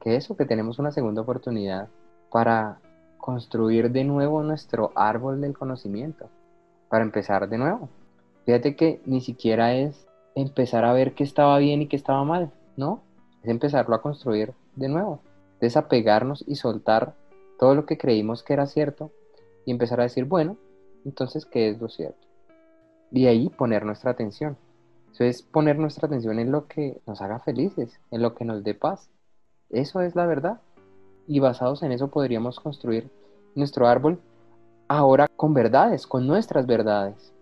[0.00, 1.88] que eso, que tenemos una segunda oportunidad
[2.30, 2.80] para
[3.18, 6.30] construir de nuevo nuestro árbol del conocimiento,
[6.88, 7.90] para empezar de nuevo.
[8.46, 12.50] Fíjate que ni siquiera es empezar a ver qué estaba bien y qué estaba mal,
[12.78, 13.02] ¿no?
[13.42, 15.20] Es empezarlo a construir de nuevo,
[15.60, 17.14] desapegarnos y soltar
[17.58, 19.10] todo lo que creímos que era cierto
[19.66, 20.56] y empezar a decir, bueno,
[21.04, 22.26] entonces, ¿qué es lo cierto?
[23.10, 24.56] Y ahí poner nuestra atención.
[25.12, 28.62] Eso es poner nuestra atención en lo que nos haga felices, en lo que nos
[28.62, 29.10] dé paz.
[29.70, 30.60] Eso es la verdad.
[31.26, 33.10] Y basados en eso podríamos construir
[33.54, 34.20] nuestro árbol
[34.86, 37.32] ahora con verdades, con nuestras verdades.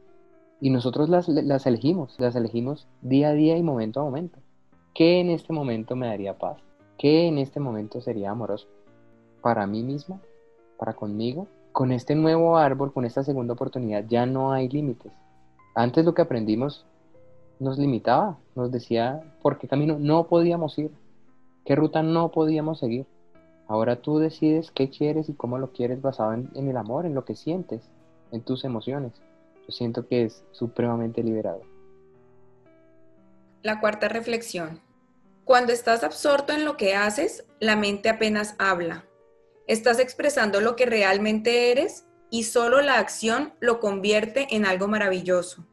[0.61, 4.39] Y nosotros las, las elegimos, las elegimos día a día y momento a momento.
[4.97, 6.57] ¿Qué en este momento me daría paz?
[6.97, 8.67] ¿Qué en este momento sería amoroso?
[9.43, 10.23] Para mí mismo,
[10.79, 11.49] para conmigo.
[11.71, 15.13] Con este nuevo árbol, con esta segunda oportunidad, ya no hay límites.
[15.75, 16.87] Antes lo que aprendimos
[17.59, 20.91] nos limitaba, nos decía por qué camino no podíamos ir,
[21.67, 23.05] qué ruta no podíamos seguir.
[23.69, 27.15] Ahora tú decides qué quieres y cómo lo quieres basado en, en el amor, en
[27.15, 27.83] lo que sientes,
[28.33, 29.13] en tus emociones.
[29.67, 31.61] Yo siento que es supremamente liberado.
[33.63, 34.86] La cuarta reflexión.
[35.47, 39.05] Cuando estás absorto en lo que haces, la mente apenas habla.
[39.69, 45.65] Estás expresando lo que realmente eres y solo la acción lo convierte en algo maravilloso.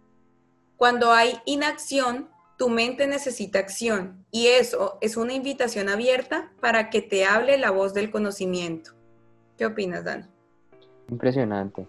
[0.77, 7.01] Cuando hay inacción, tu mente necesita acción y eso es una invitación abierta para que
[7.01, 8.91] te hable la voz del conocimiento.
[9.57, 10.29] ¿Qué opinas, Dan?
[11.09, 11.87] Impresionante.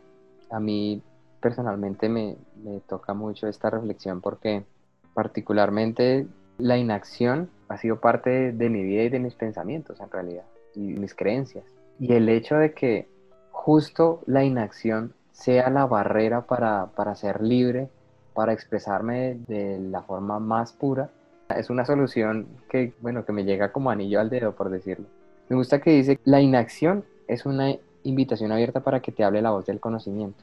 [0.51, 1.03] A mí
[1.39, 4.65] personalmente me, me toca mucho esta reflexión porque
[5.13, 6.27] particularmente
[6.59, 10.81] la inacción ha sido parte de, mi vida y de mis pensamientos en realidad, y
[10.81, 11.65] mis creencias.
[11.99, 13.09] Y el hecho de que
[13.51, 17.89] justo la inacción sea la barrera para, para ser libre,
[18.35, 21.11] para expresarme de la forma más pura,
[21.49, 25.07] es una solución que, bueno, que me llega como anillo al dedo, por decirlo.
[25.49, 29.51] Me gusta que dice, la inacción es una invitación abierta para que te hable la
[29.51, 30.43] voz del conocimiento.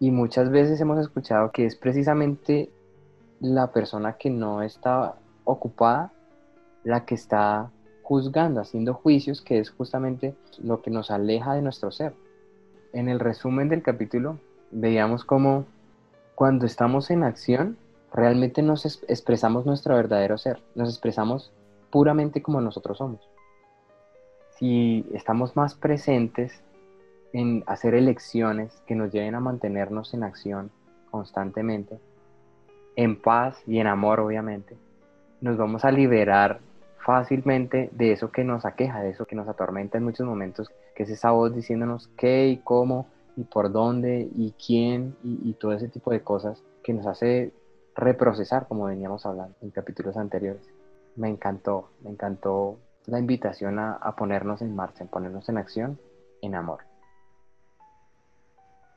[0.00, 2.70] Y muchas veces hemos escuchado que es precisamente
[3.42, 6.12] la persona que no está ocupada
[6.84, 7.70] la que está
[8.02, 12.14] juzgando, haciendo juicios, que es justamente lo que nos aleja de nuestro ser.
[12.92, 14.38] En el resumen del capítulo
[14.70, 15.66] veíamos cómo
[16.34, 17.76] cuando estamos en acción,
[18.12, 21.52] realmente nos expresamos nuestro verdadero ser, nos expresamos
[21.90, 23.28] puramente como nosotros somos.
[24.58, 26.62] Si estamos más presentes
[27.32, 30.70] en hacer elecciones que nos lleven a mantenernos en acción
[31.10, 31.98] constantemente,
[32.96, 34.76] en paz y en amor obviamente,
[35.40, 36.60] nos vamos a liberar
[37.04, 41.02] fácilmente de eso que nos aqueja, de eso que nos atormenta en muchos momentos, que
[41.02, 45.88] es esa voz diciéndonos qué y cómo y por dónde y quién y, todo ese
[45.88, 47.52] tipo de cosas que nos hace
[47.94, 50.62] reprocesar como veníamos hablando en capítulos anteriores.
[51.16, 55.98] Me encantó, me encantó la invitación a, a ponernos en marcha, en ponernos en acción,
[56.40, 56.80] en amor.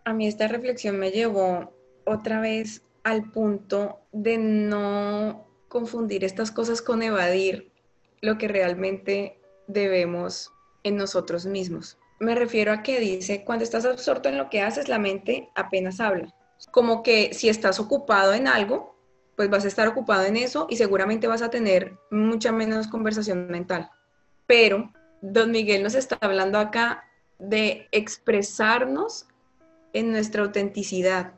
[0.03, 1.73] A mí esta reflexión me llevó
[2.05, 7.71] otra vez al punto de no confundir estas cosas con evadir
[8.21, 10.51] lo que realmente debemos
[10.83, 11.99] en nosotros mismos.
[12.19, 15.99] Me refiero a que dice, cuando estás absorto en lo que haces, la mente apenas
[15.99, 16.33] habla.
[16.71, 18.95] Como que si estás ocupado en algo,
[19.35, 23.47] pues vas a estar ocupado en eso y seguramente vas a tener mucha menos conversación
[23.47, 23.91] mental.
[24.47, 24.91] Pero
[25.21, 27.03] don Miguel nos está hablando acá
[27.37, 29.27] de expresarnos
[29.93, 31.33] en nuestra autenticidad.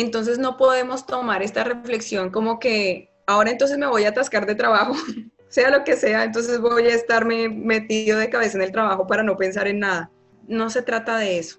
[0.00, 4.54] Entonces no podemos tomar esta reflexión como que ahora entonces me voy a atascar de
[4.54, 4.94] trabajo,
[5.48, 9.24] sea lo que sea, entonces voy a estarme metido de cabeza en el trabajo para
[9.24, 10.12] no pensar en nada.
[10.46, 11.58] No se trata de eso.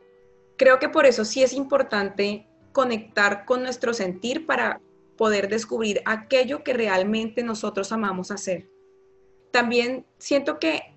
[0.56, 4.80] Creo que por eso sí es importante conectar con nuestro sentir para
[5.18, 8.70] poder descubrir aquello que realmente nosotros amamos hacer.
[9.52, 10.96] También siento que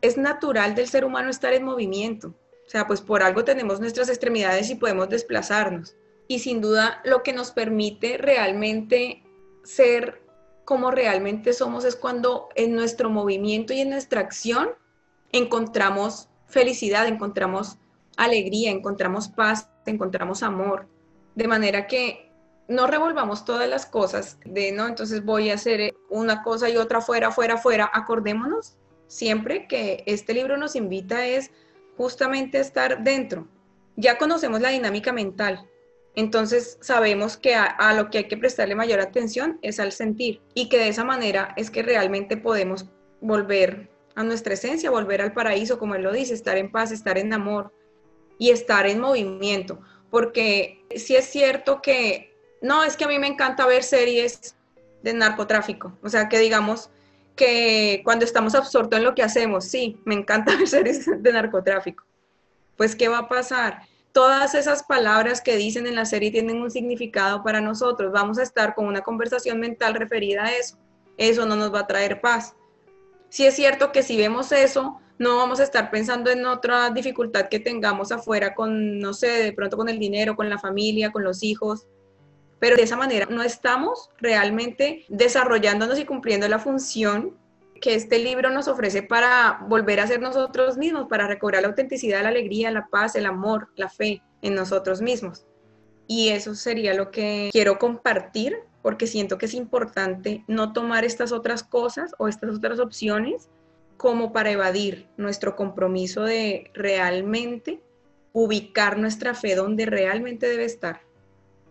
[0.00, 2.28] es natural del ser humano estar en movimiento.
[2.64, 5.96] O sea, pues por algo tenemos nuestras extremidades y podemos desplazarnos.
[6.28, 9.22] Y sin duda lo que nos permite realmente
[9.62, 10.22] ser
[10.64, 14.70] como realmente somos es cuando en nuestro movimiento y en nuestra acción
[15.32, 17.78] encontramos felicidad, encontramos
[18.16, 20.86] alegría, encontramos paz, encontramos amor.
[21.34, 22.30] De manera que
[22.68, 27.00] no revolvamos todas las cosas de, no, entonces voy a hacer una cosa y otra
[27.00, 27.90] fuera, fuera, fuera.
[27.92, 28.76] Acordémonos
[29.06, 31.50] siempre que este libro nos invita es
[31.96, 33.48] justamente estar dentro.
[33.96, 35.68] Ya conocemos la dinámica mental,
[36.16, 40.68] entonces sabemos que a, lo que hay que prestarle mayor atención es al sentir y
[40.68, 42.86] que de esa manera es que realmente podemos
[43.20, 47.18] volver a nuestra esencia, volver al paraíso, como él lo dice, estar en paz, estar
[47.18, 47.72] en amor
[48.38, 49.80] y estar en movimiento.
[50.10, 54.56] Porque sí es cierto que, no, es que a mí me encanta ver series
[55.02, 56.90] de narcotráfico, o sea, que digamos
[57.34, 62.04] que cuando estamos absortos en lo que hacemos, sí, me encanta ver series de narcotráfico.
[62.76, 63.82] Pues, ¿qué va a pasar?
[64.14, 68.12] Todas esas palabras que dicen en la serie tienen un significado para nosotros.
[68.12, 70.78] Vamos a estar con una conversación mental referida a eso.
[71.16, 72.54] Eso no nos va a traer paz.
[73.28, 77.48] Si es cierto que si vemos eso, no vamos a estar pensando en otra dificultad
[77.48, 81.24] que tengamos afuera con, no sé, de pronto con el dinero, con la familia, con
[81.24, 81.88] los hijos.
[82.60, 87.36] pero de esa manera no estamos realmente desarrollándonos y cumpliendo la función
[87.84, 92.22] que este libro nos ofrece para volver a ser nosotros mismos, para recobrar la autenticidad,
[92.22, 95.44] la alegría, la paz, el amor, la fe en nosotros mismos.
[96.06, 101.30] Y eso sería lo que quiero compartir, porque siento que es importante no tomar estas
[101.30, 103.50] otras cosas o estas otras opciones
[103.98, 107.82] como para evadir nuestro compromiso de realmente
[108.32, 111.02] ubicar nuestra fe donde realmente debe estar,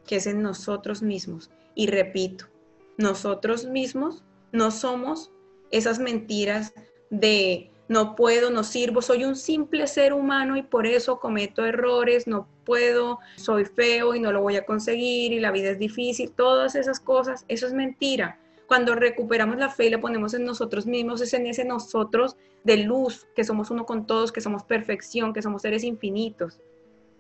[0.06, 1.50] que es en nosotros mismos.
[1.74, 2.46] Y repito,
[3.00, 5.32] nosotros mismos no somos
[5.74, 6.74] esas mentiras
[7.10, 12.28] de no puedo, no sirvo, soy un simple ser humano y por eso cometo errores,
[12.28, 16.32] no puedo, soy feo y no lo voy a conseguir y la vida es difícil,
[16.32, 18.40] todas esas cosas, eso es mentira.
[18.68, 22.78] Cuando recuperamos la fe y la ponemos en nosotros mismos, es en ese nosotros de
[22.78, 26.62] luz, que somos uno con todos, que somos perfección, que somos seres infinitos,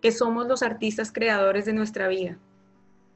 [0.01, 2.37] que somos los artistas creadores de nuestra vida.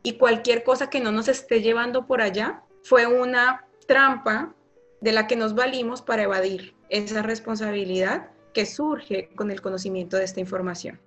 [0.04, 4.54] Y cualquier cosa que no nos esté llevando por allá fue una trampa
[5.02, 10.24] de la que nos valimos para evadir esa responsabilidad que surge con el conocimiento de
[10.24, 11.00] esta información.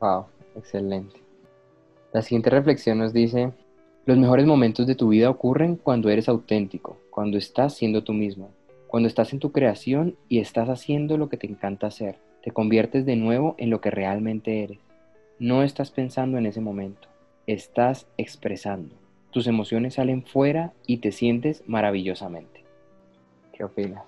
[0.00, 0.26] Wow,
[0.56, 1.20] excelente.
[2.12, 3.52] La siguiente reflexión nos dice,
[4.06, 8.50] los mejores momentos de tu vida ocurren cuando eres auténtico, cuando estás siendo tú mismo,
[8.88, 12.18] cuando estás en tu creación y estás haciendo lo que te encanta hacer.
[12.42, 14.78] Te conviertes de nuevo en lo que realmente eres.
[15.38, 17.08] No estás pensando en ese momento,
[17.46, 18.94] estás expresando
[19.34, 22.64] tus emociones salen fuera y te sientes maravillosamente.
[23.52, 24.04] ¿Qué opinas?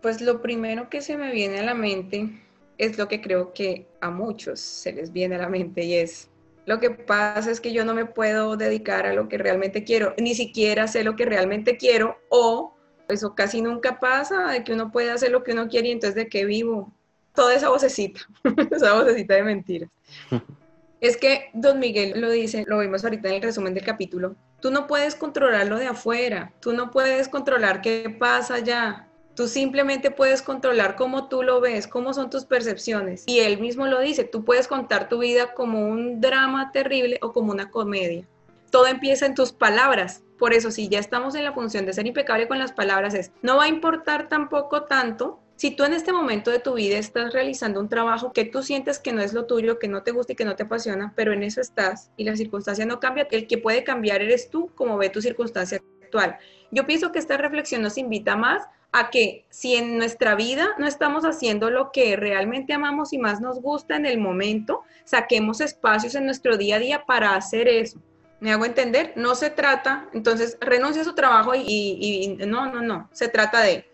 [0.00, 2.30] Pues lo primero que se me viene a la mente
[2.78, 6.30] es lo que creo que a muchos se les viene a la mente y es,
[6.64, 10.14] lo que pasa es que yo no me puedo dedicar a lo que realmente quiero,
[10.16, 12.74] ni siquiera sé lo que realmente quiero o
[13.08, 16.14] eso casi nunca pasa, de que uno puede hacer lo que uno quiere y entonces
[16.14, 16.90] de qué vivo.
[17.34, 18.22] Toda esa vocecita,
[18.70, 19.90] esa vocecita de mentiras.
[21.02, 24.70] es que Don Miguel lo dice, lo vimos ahorita en el resumen del capítulo, Tú
[24.70, 29.10] no puedes controlar lo de afuera, tú no puedes controlar qué pasa allá.
[29.36, 33.24] Tú simplemente puedes controlar cómo tú lo ves, cómo son tus percepciones.
[33.26, 37.34] Y él mismo lo dice, tú puedes contar tu vida como un drama terrible o
[37.34, 38.26] como una comedia.
[38.70, 40.22] Todo empieza en tus palabras.
[40.38, 43.32] Por eso, si ya estamos en la función de ser impecable con las palabras, es,
[43.42, 47.32] no va a importar tampoco tanto si tú en este momento de tu vida estás
[47.32, 50.32] realizando un trabajo que tú sientes que no es lo tuyo, que no te gusta
[50.32, 53.46] y que no te apasiona, pero en eso estás y la circunstancia no cambia, el
[53.46, 56.38] que puede cambiar eres tú como ve tu circunstancia actual.
[56.70, 60.86] Yo pienso que esta reflexión nos invita más a que si en nuestra vida no
[60.86, 66.14] estamos haciendo lo que realmente amamos y más nos gusta en el momento, saquemos espacios
[66.14, 68.00] en nuestro día a día para hacer eso.
[68.40, 69.12] ¿Me hago entender?
[69.16, 73.08] No se trata, entonces renuncia a su trabajo y, y no, no, no.
[73.12, 73.84] Se trata de,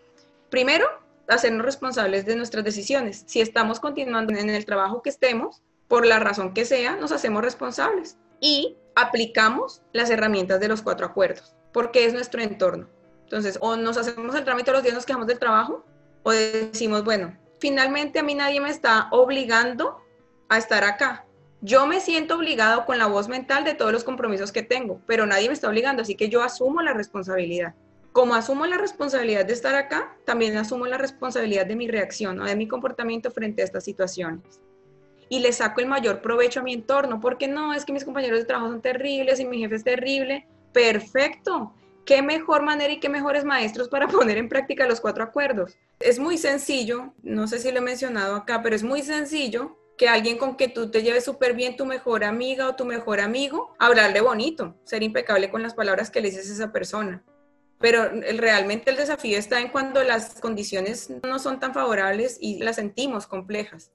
[0.49, 0.85] primero,
[1.35, 3.23] hacernos responsables de nuestras decisiones.
[3.25, 7.43] Si estamos continuando en el trabajo que estemos, por la razón que sea, nos hacemos
[7.43, 12.87] responsables y aplicamos las herramientas de los cuatro acuerdos, porque es nuestro entorno.
[13.23, 15.85] Entonces, o nos hacemos el trámite los días, nos quejamos del trabajo,
[16.23, 20.01] o decimos, bueno, finalmente a mí nadie me está obligando
[20.49, 21.25] a estar acá.
[21.61, 25.25] Yo me siento obligado con la voz mental de todos los compromisos que tengo, pero
[25.25, 27.75] nadie me está obligando, así que yo asumo la responsabilidad
[28.11, 32.55] como asumo la responsabilidad de estar acá, también asumo la responsabilidad de mi reacción de
[32.55, 34.59] mi comportamiento frente a estas situaciones.
[35.29, 38.39] Y le saco el mayor provecho a mi entorno, porque no, es que mis compañeros
[38.39, 40.45] de trabajo son terribles y mi jefe es terrible.
[40.73, 41.73] Perfecto.
[42.03, 45.77] ¿Qué mejor manera y qué mejores maestros para poner en práctica los cuatro acuerdos?
[46.01, 50.09] Es muy sencillo, no sé si lo he mencionado acá, pero es muy sencillo que
[50.09, 53.73] alguien con que tú te lleves súper bien, tu mejor amiga o tu mejor amigo,
[53.79, 57.23] hablarle bonito, ser impecable con las palabras que le dices a esa persona
[57.81, 62.75] pero realmente el desafío está en cuando las condiciones no son tan favorables y las
[62.75, 63.91] sentimos complejas.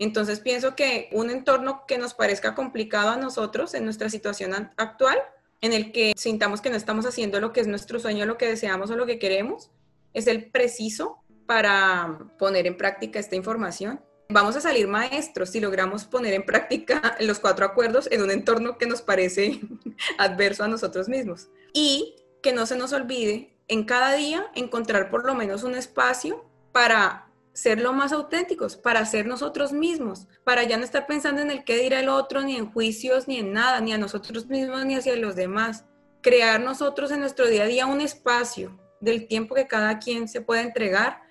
[0.00, 5.18] Entonces pienso que un entorno que nos parezca complicado a nosotros en nuestra situación actual,
[5.60, 8.46] en el que sintamos que no estamos haciendo lo que es nuestro sueño, lo que
[8.46, 9.70] deseamos o lo que queremos,
[10.14, 14.00] es el preciso para poner en práctica esta información.
[14.28, 18.76] Vamos a salir maestros si logramos poner en práctica los cuatro acuerdos en un entorno
[18.78, 19.60] que nos parece
[20.18, 21.48] adverso a nosotros mismos.
[21.72, 26.44] Y que no se nos olvide en cada día encontrar por lo menos un espacio
[26.72, 31.50] para ser lo más auténticos, para ser nosotros mismos, para ya no estar pensando en
[31.50, 34.84] el qué dirá el otro, ni en juicios, ni en nada, ni a nosotros mismos,
[34.86, 35.84] ni hacia los demás.
[36.22, 40.40] Crear nosotros en nuestro día a día un espacio del tiempo que cada quien se
[40.40, 41.22] pueda entregar,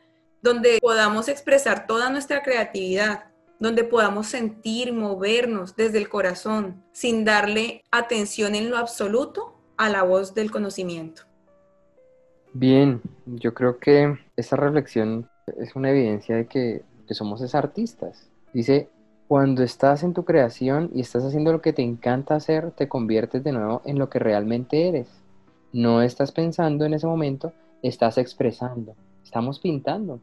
[0.41, 3.26] donde podamos expresar toda nuestra creatividad,
[3.60, 10.04] donde podamos sentir, movernos desde el corazón, sin darle atención en lo absoluto a la
[10.04, 11.24] voz del conocimiento.
[12.54, 18.28] Bien, yo creo que esa reflexión es una evidencia de que, somos artistas.
[18.52, 18.90] Dice,
[19.28, 23.44] Cuando estás en tu creación y estás haciendo lo que te encanta hacer, te conviertes
[23.44, 25.10] de nuevo en lo que realmente eres.
[25.72, 28.96] No estás pensando en ese momento, estás expresando.
[29.24, 30.20] Estamos pintando.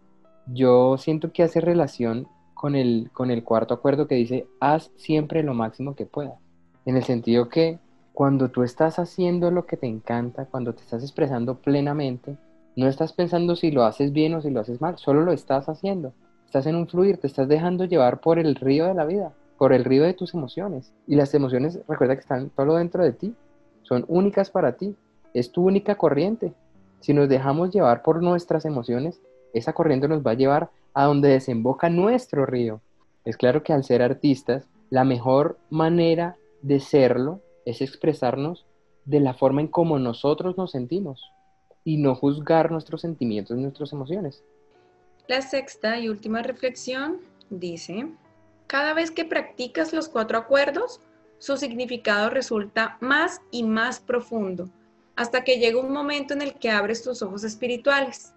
[0.46, 5.42] Yo siento que hace relación con el, con el cuarto acuerdo que dice, haz siempre
[5.42, 6.38] lo máximo que puedas.
[6.86, 7.78] En el sentido que
[8.14, 12.36] cuando tú estás haciendo lo que te encanta, cuando te estás expresando plenamente,
[12.76, 15.68] no estás pensando si lo haces bien o si lo haces mal, solo lo estás
[15.68, 16.12] haciendo.
[16.46, 19.72] Estás en un fluir, te estás dejando llevar por el río de la vida, por
[19.72, 20.92] el río de tus emociones.
[21.08, 23.34] Y las emociones, recuerda que están solo dentro de ti,
[23.82, 24.94] son únicas para ti,
[25.34, 26.54] es tu única corriente.
[27.00, 29.20] Si nos dejamos llevar por nuestras emociones,
[29.52, 32.80] esa corriente nos va a llevar a donde desemboca nuestro río.
[33.24, 38.66] Es claro que al ser artistas, la mejor manera de serlo es expresarnos
[39.04, 41.30] de la forma en como nosotros nos sentimos
[41.84, 44.42] y no juzgar nuestros sentimientos y nuestras emociones.
[45.26, 47.18] La sexta y última reflexión
[47.50, 48.08] dice,
[48.66, 51.00] cada vez que practicas los cuatro acuerdos,
[51.38, 54.68] su significado resulta más y más profundo,
[55.16, 58.34] hasta que llega un momento en el que abres tus ojos espirituales.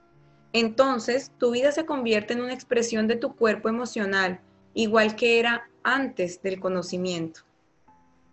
[0.54, 4.40] Entonces, tu vida se convierte en una expresión de tu cuerpo emocional,
[4.74, 7.47] igual que era antes del conocimiento.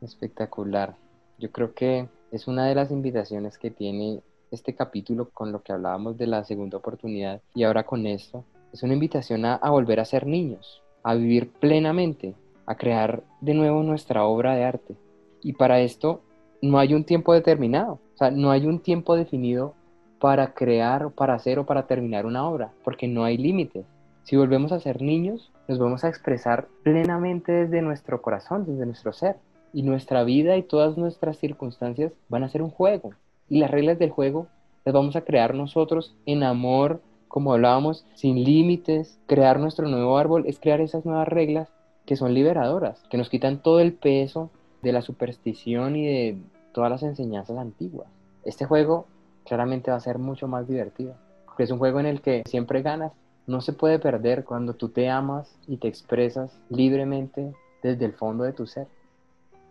[0.04, 0.96] Espectacular.
[1.38, 5.72] Yo creo que es una de las invitaciones que tiene este capítulo con lo que
[5.72, 8.44] hablábamos de la segunda oportunidad y ahora con esto.
[8.72, 12.34] Es una invitación a, volver a ser niños, a vivir plenamente,
[12.66, 14.96] a crear de nuevo nuestra obra de arte.
[15.42, 16.22] Y para esto
[16.60, 19.74] no hay un tiempo determinado, o sea, no hay un tiempo definido
[20.18, 23.84] para crear, para hacer o para terminar una obra, porque no hay límites.
[24.22, 29.12] Si volvemos a ser niños, nos vamos a expresar plenamente desde nuestro corazón, desde nuestro
[29.12, 29.36] ser.
[29.74, 33.10] Y nuestra vida y todas nuestras circunstancias van a ser un juego.
[33.50, 34.46] Y las reglas del juego
[34.84, 39.18] las vamos a crear nosotros en amor, como hablábamos, sin límites.
[39.26, 41.68] Crear nuestro nuevo árbol es crear esas nuevas reglas
[42.06, 44.50] que son liberadoras, que nos quitan todo el peso
[44.82, 46.38] de la superstición y de
[46.72, 48.08] todas las enseñanzas antiguas.
[48.44, 49.06] Este juego
[49.44, 51.14] claramente va a ser mucho más divertido.
[51.46, 53.12] Porque es un juego en el que siempre ganas.
[53.46, 57.52] No se puede perder cuando tú te amas y te expresas libremente
[57.82, 58.88] desde el fondo de tu ser.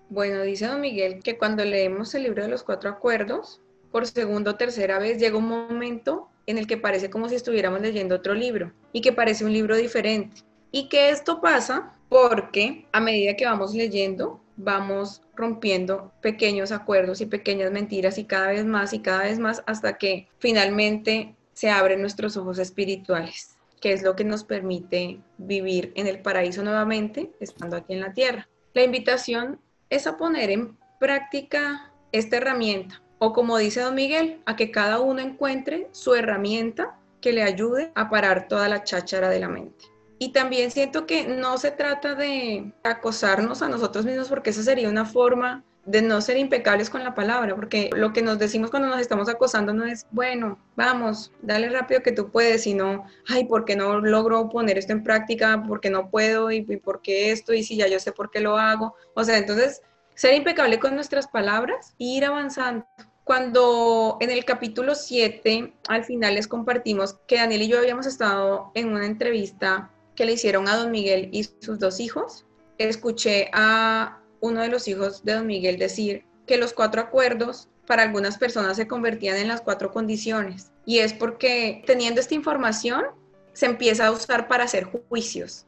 [0.09, 4.51] Bueno, dice don Miguel que cuando leemos el libro de los cuatro acuerdos, por segunda
[4.51, 8.33] o tercera vez llega un momento en el que parece como si estuviéramos leyendo otro
[8.33, 10.41] libro y que parece un libro diferente.
[10.71, 17.25] Y que esto pasa porque a medida que vamos leyendo, vamos rompiendo pequeños acuerdos y
[17.25, 22.01] pequeñas mentiras y cada vez más y cada vez más hasta que finalmente se abren
[22.01, 27.77] nuestros ojos espirituales, que es lo que nos permite vivir en el paraíso nuevamente, estando
[27.77, 28.49] aquí en la tierra.
[28.73, 29.59] La invitación
[29.93, 34.99] es a poner en práctica esta herramienta, o como dice don Miguel, a que cada
[34.99, 39.85] uno encuentre su herramienta que le ayude a parar toda la cháchara de la mente.
[40.17, 44.89] Y también siento que no se trata de acosarnos a nosotros mismos porque esa sería
[44.89, 48.87] una forma de no ser impecables con la palabra, porque lo que nos decimos cuando
[48.87, 53.65] nos estamos acosando no es, bueno, vamos, dale rápido que tú puedes, sino, ay, ¿por
[53.65, 55.61] qué no logro poner esto en práctica?
[55.67, 56.51] ¿Por qué no puedo?
[56.51, 57.53] ¿Y, y por qué esto?
[57.53, 58.95] Y si ya yo sé por qué lo hago.
[59.13, 59.81] O sea, entonces,
[60.15, 62.85] ser impecable con nuestras palabras e ir avanzando.
[63.25, 68.71] Cuando en el capítulo 7, al final les compartimos que Daniel y yo habíamos estado
[68.73, 72.45] en una entrevista que le hicieron a don Miguel y sus dos hijos,
[72.77, 78.03] escuché a uno de los hijos de don Miguel decir que los cuatro acuerdos para
[78.03, 80.69] algunas personas se convertían en las cuatro condiciones.
[80.85, 83.05] Y es porque teniendo esta información
[83.53, 85.65] se empieza a usar para hacer juicios.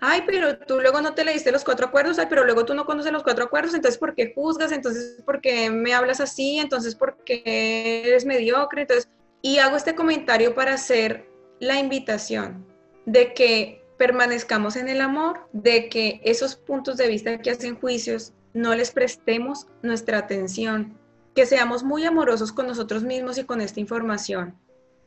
[0.00, 2.84] Ay, pero tú luego no te leíste los cuatro acuerdos, ay, pero luego tú no
[2.84, 4.72] conoces los cuatro acuerdos, entonces ¿por qué juzgas?
[4.72, 6.58] Entonces ¿por qué me hablas así?
[6.58, 8.82] Entonces ¿por qué eres mediocre?
[8.82, 9.08] Entonces,
[9.40, 11.26] y hago este comentario para hacer
[11.60, 12.66] la invitación
[13.06, 18.32] de que permanezcamos en el amor, de que esos puntos de vista que hacen juicios
[18.54, 20.96] no les prestemos nuestra atención,
[21.34, 24.56] que seamos muy amorosos con nosotros mismos y con esta información,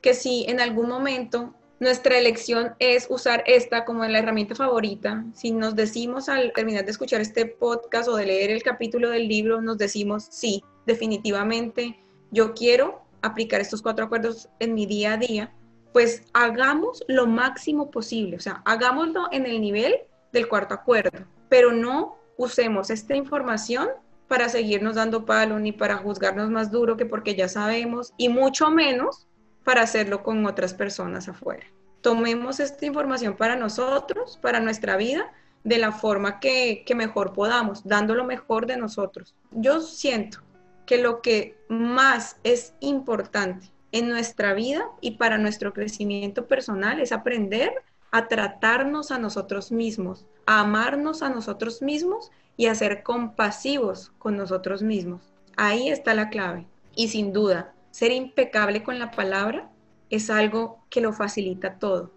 [0.02, 5.52] que si en algún momento nuestra elección es usar esta como la herramienta favorita, si
[5.52, 9.62] nos decimos al terminar de escuchar este podcast o de leer el capítulo del libro,
[9.62, 15.54] nos decimos, sí, definitivamente yo quiero aplicar estos cuatro acuerdos en mi día a día,
[15.94, 19.96] pues hagamos lo máximo posible, o sea, hagámoslo en el nivel
[20.32, 23.89] del cuarto acuerdo, pero no usemos esta información
[24.28, 28.72] para seguirnos dando palo ni para juzgarnos más duro que porque ya sabemos y mucho
[28.72, 29.28] menos
[29.66, 31.66] para hacerlo con otras personas afuera.
[32.00, 35.32] Tomemos esta información para nosotros, para nuestra vida,
[35.64, 39.36] de la forma que, que mejor podamos, dando lo mejor de nosotros.
[39.52, 40.39] Yo siento
[40.86, 47.12] que lo que más es importante en nuestra vida y para nuestro crecimiento personal es
[47.12, 47.74] aprender
[48.12, 54.38] a tratarnos a nosotros mismos, a amarnos a nosotros mismos y a ser compasivos con
[54.38, 55.22] nosotros mismos.
[55.58, 56.68] Ahí está la clave.
[56.96, 59.70] Y sin duda, ser impecable con la palabra
[60.10, 62.12] es algo que lo facilita todo.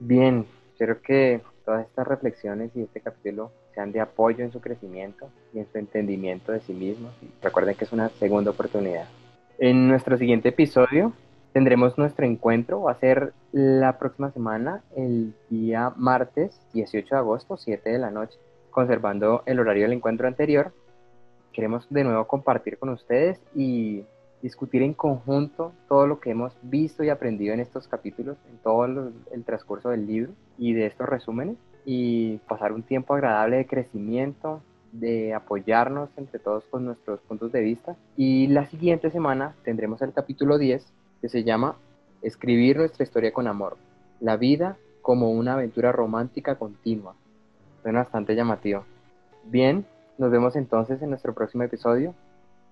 [0.00, 5.30] Bien, espero que todas estas reflexiones y este capítulo sean de apoyo en su crecimiento
[5.52, 7.12] y en su entendimiento de sí mismos.
[7.42, 9.06] recuerden que es una segunda oportunidad.
[9.58, 11.14] En nuestro siguiente episodio
[11.54, 17.56] tendremos nuestro encuentro, va a ser la próxima semana, el día martes 18 de agosto,
[17.56, 18.38] 7 de la noche,
[18.70, 20.74] conservando el horario del encuentro anterior.
[21.54, 24.04] Queremos de nuevo compartir con ustedes y
[24.42, 28.84] discutir en conjunto todo lo que hemos visto y aprendido en estos capítulos, en todo
[28.84, 34.60] el transcurso del libro y de estos resúmenes, y pasar un tiempo agradable de crecimiento,
[35.00, 37.96] de apoyarnos entre todos con nuestros puntos de vista.
[38.16, 40.84] Y la siguiente semana tendremos el capítulo 10
[41.20, 41.76] que se llama
[42.22, 43.76] Escribir nuestra historia con amor,
[44.20, 47.14] la vida como una aventura romántica continua.
[47.82, 48.84] Suena bastante llamativo.
[49.44, 49.86] Bien,
[50.18, 52.14] nos vemos entonces en nuestro próximo episodio.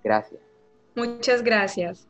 [0.02, 0.40] Gracias.
[0.96, 2.08] Muchas gracias.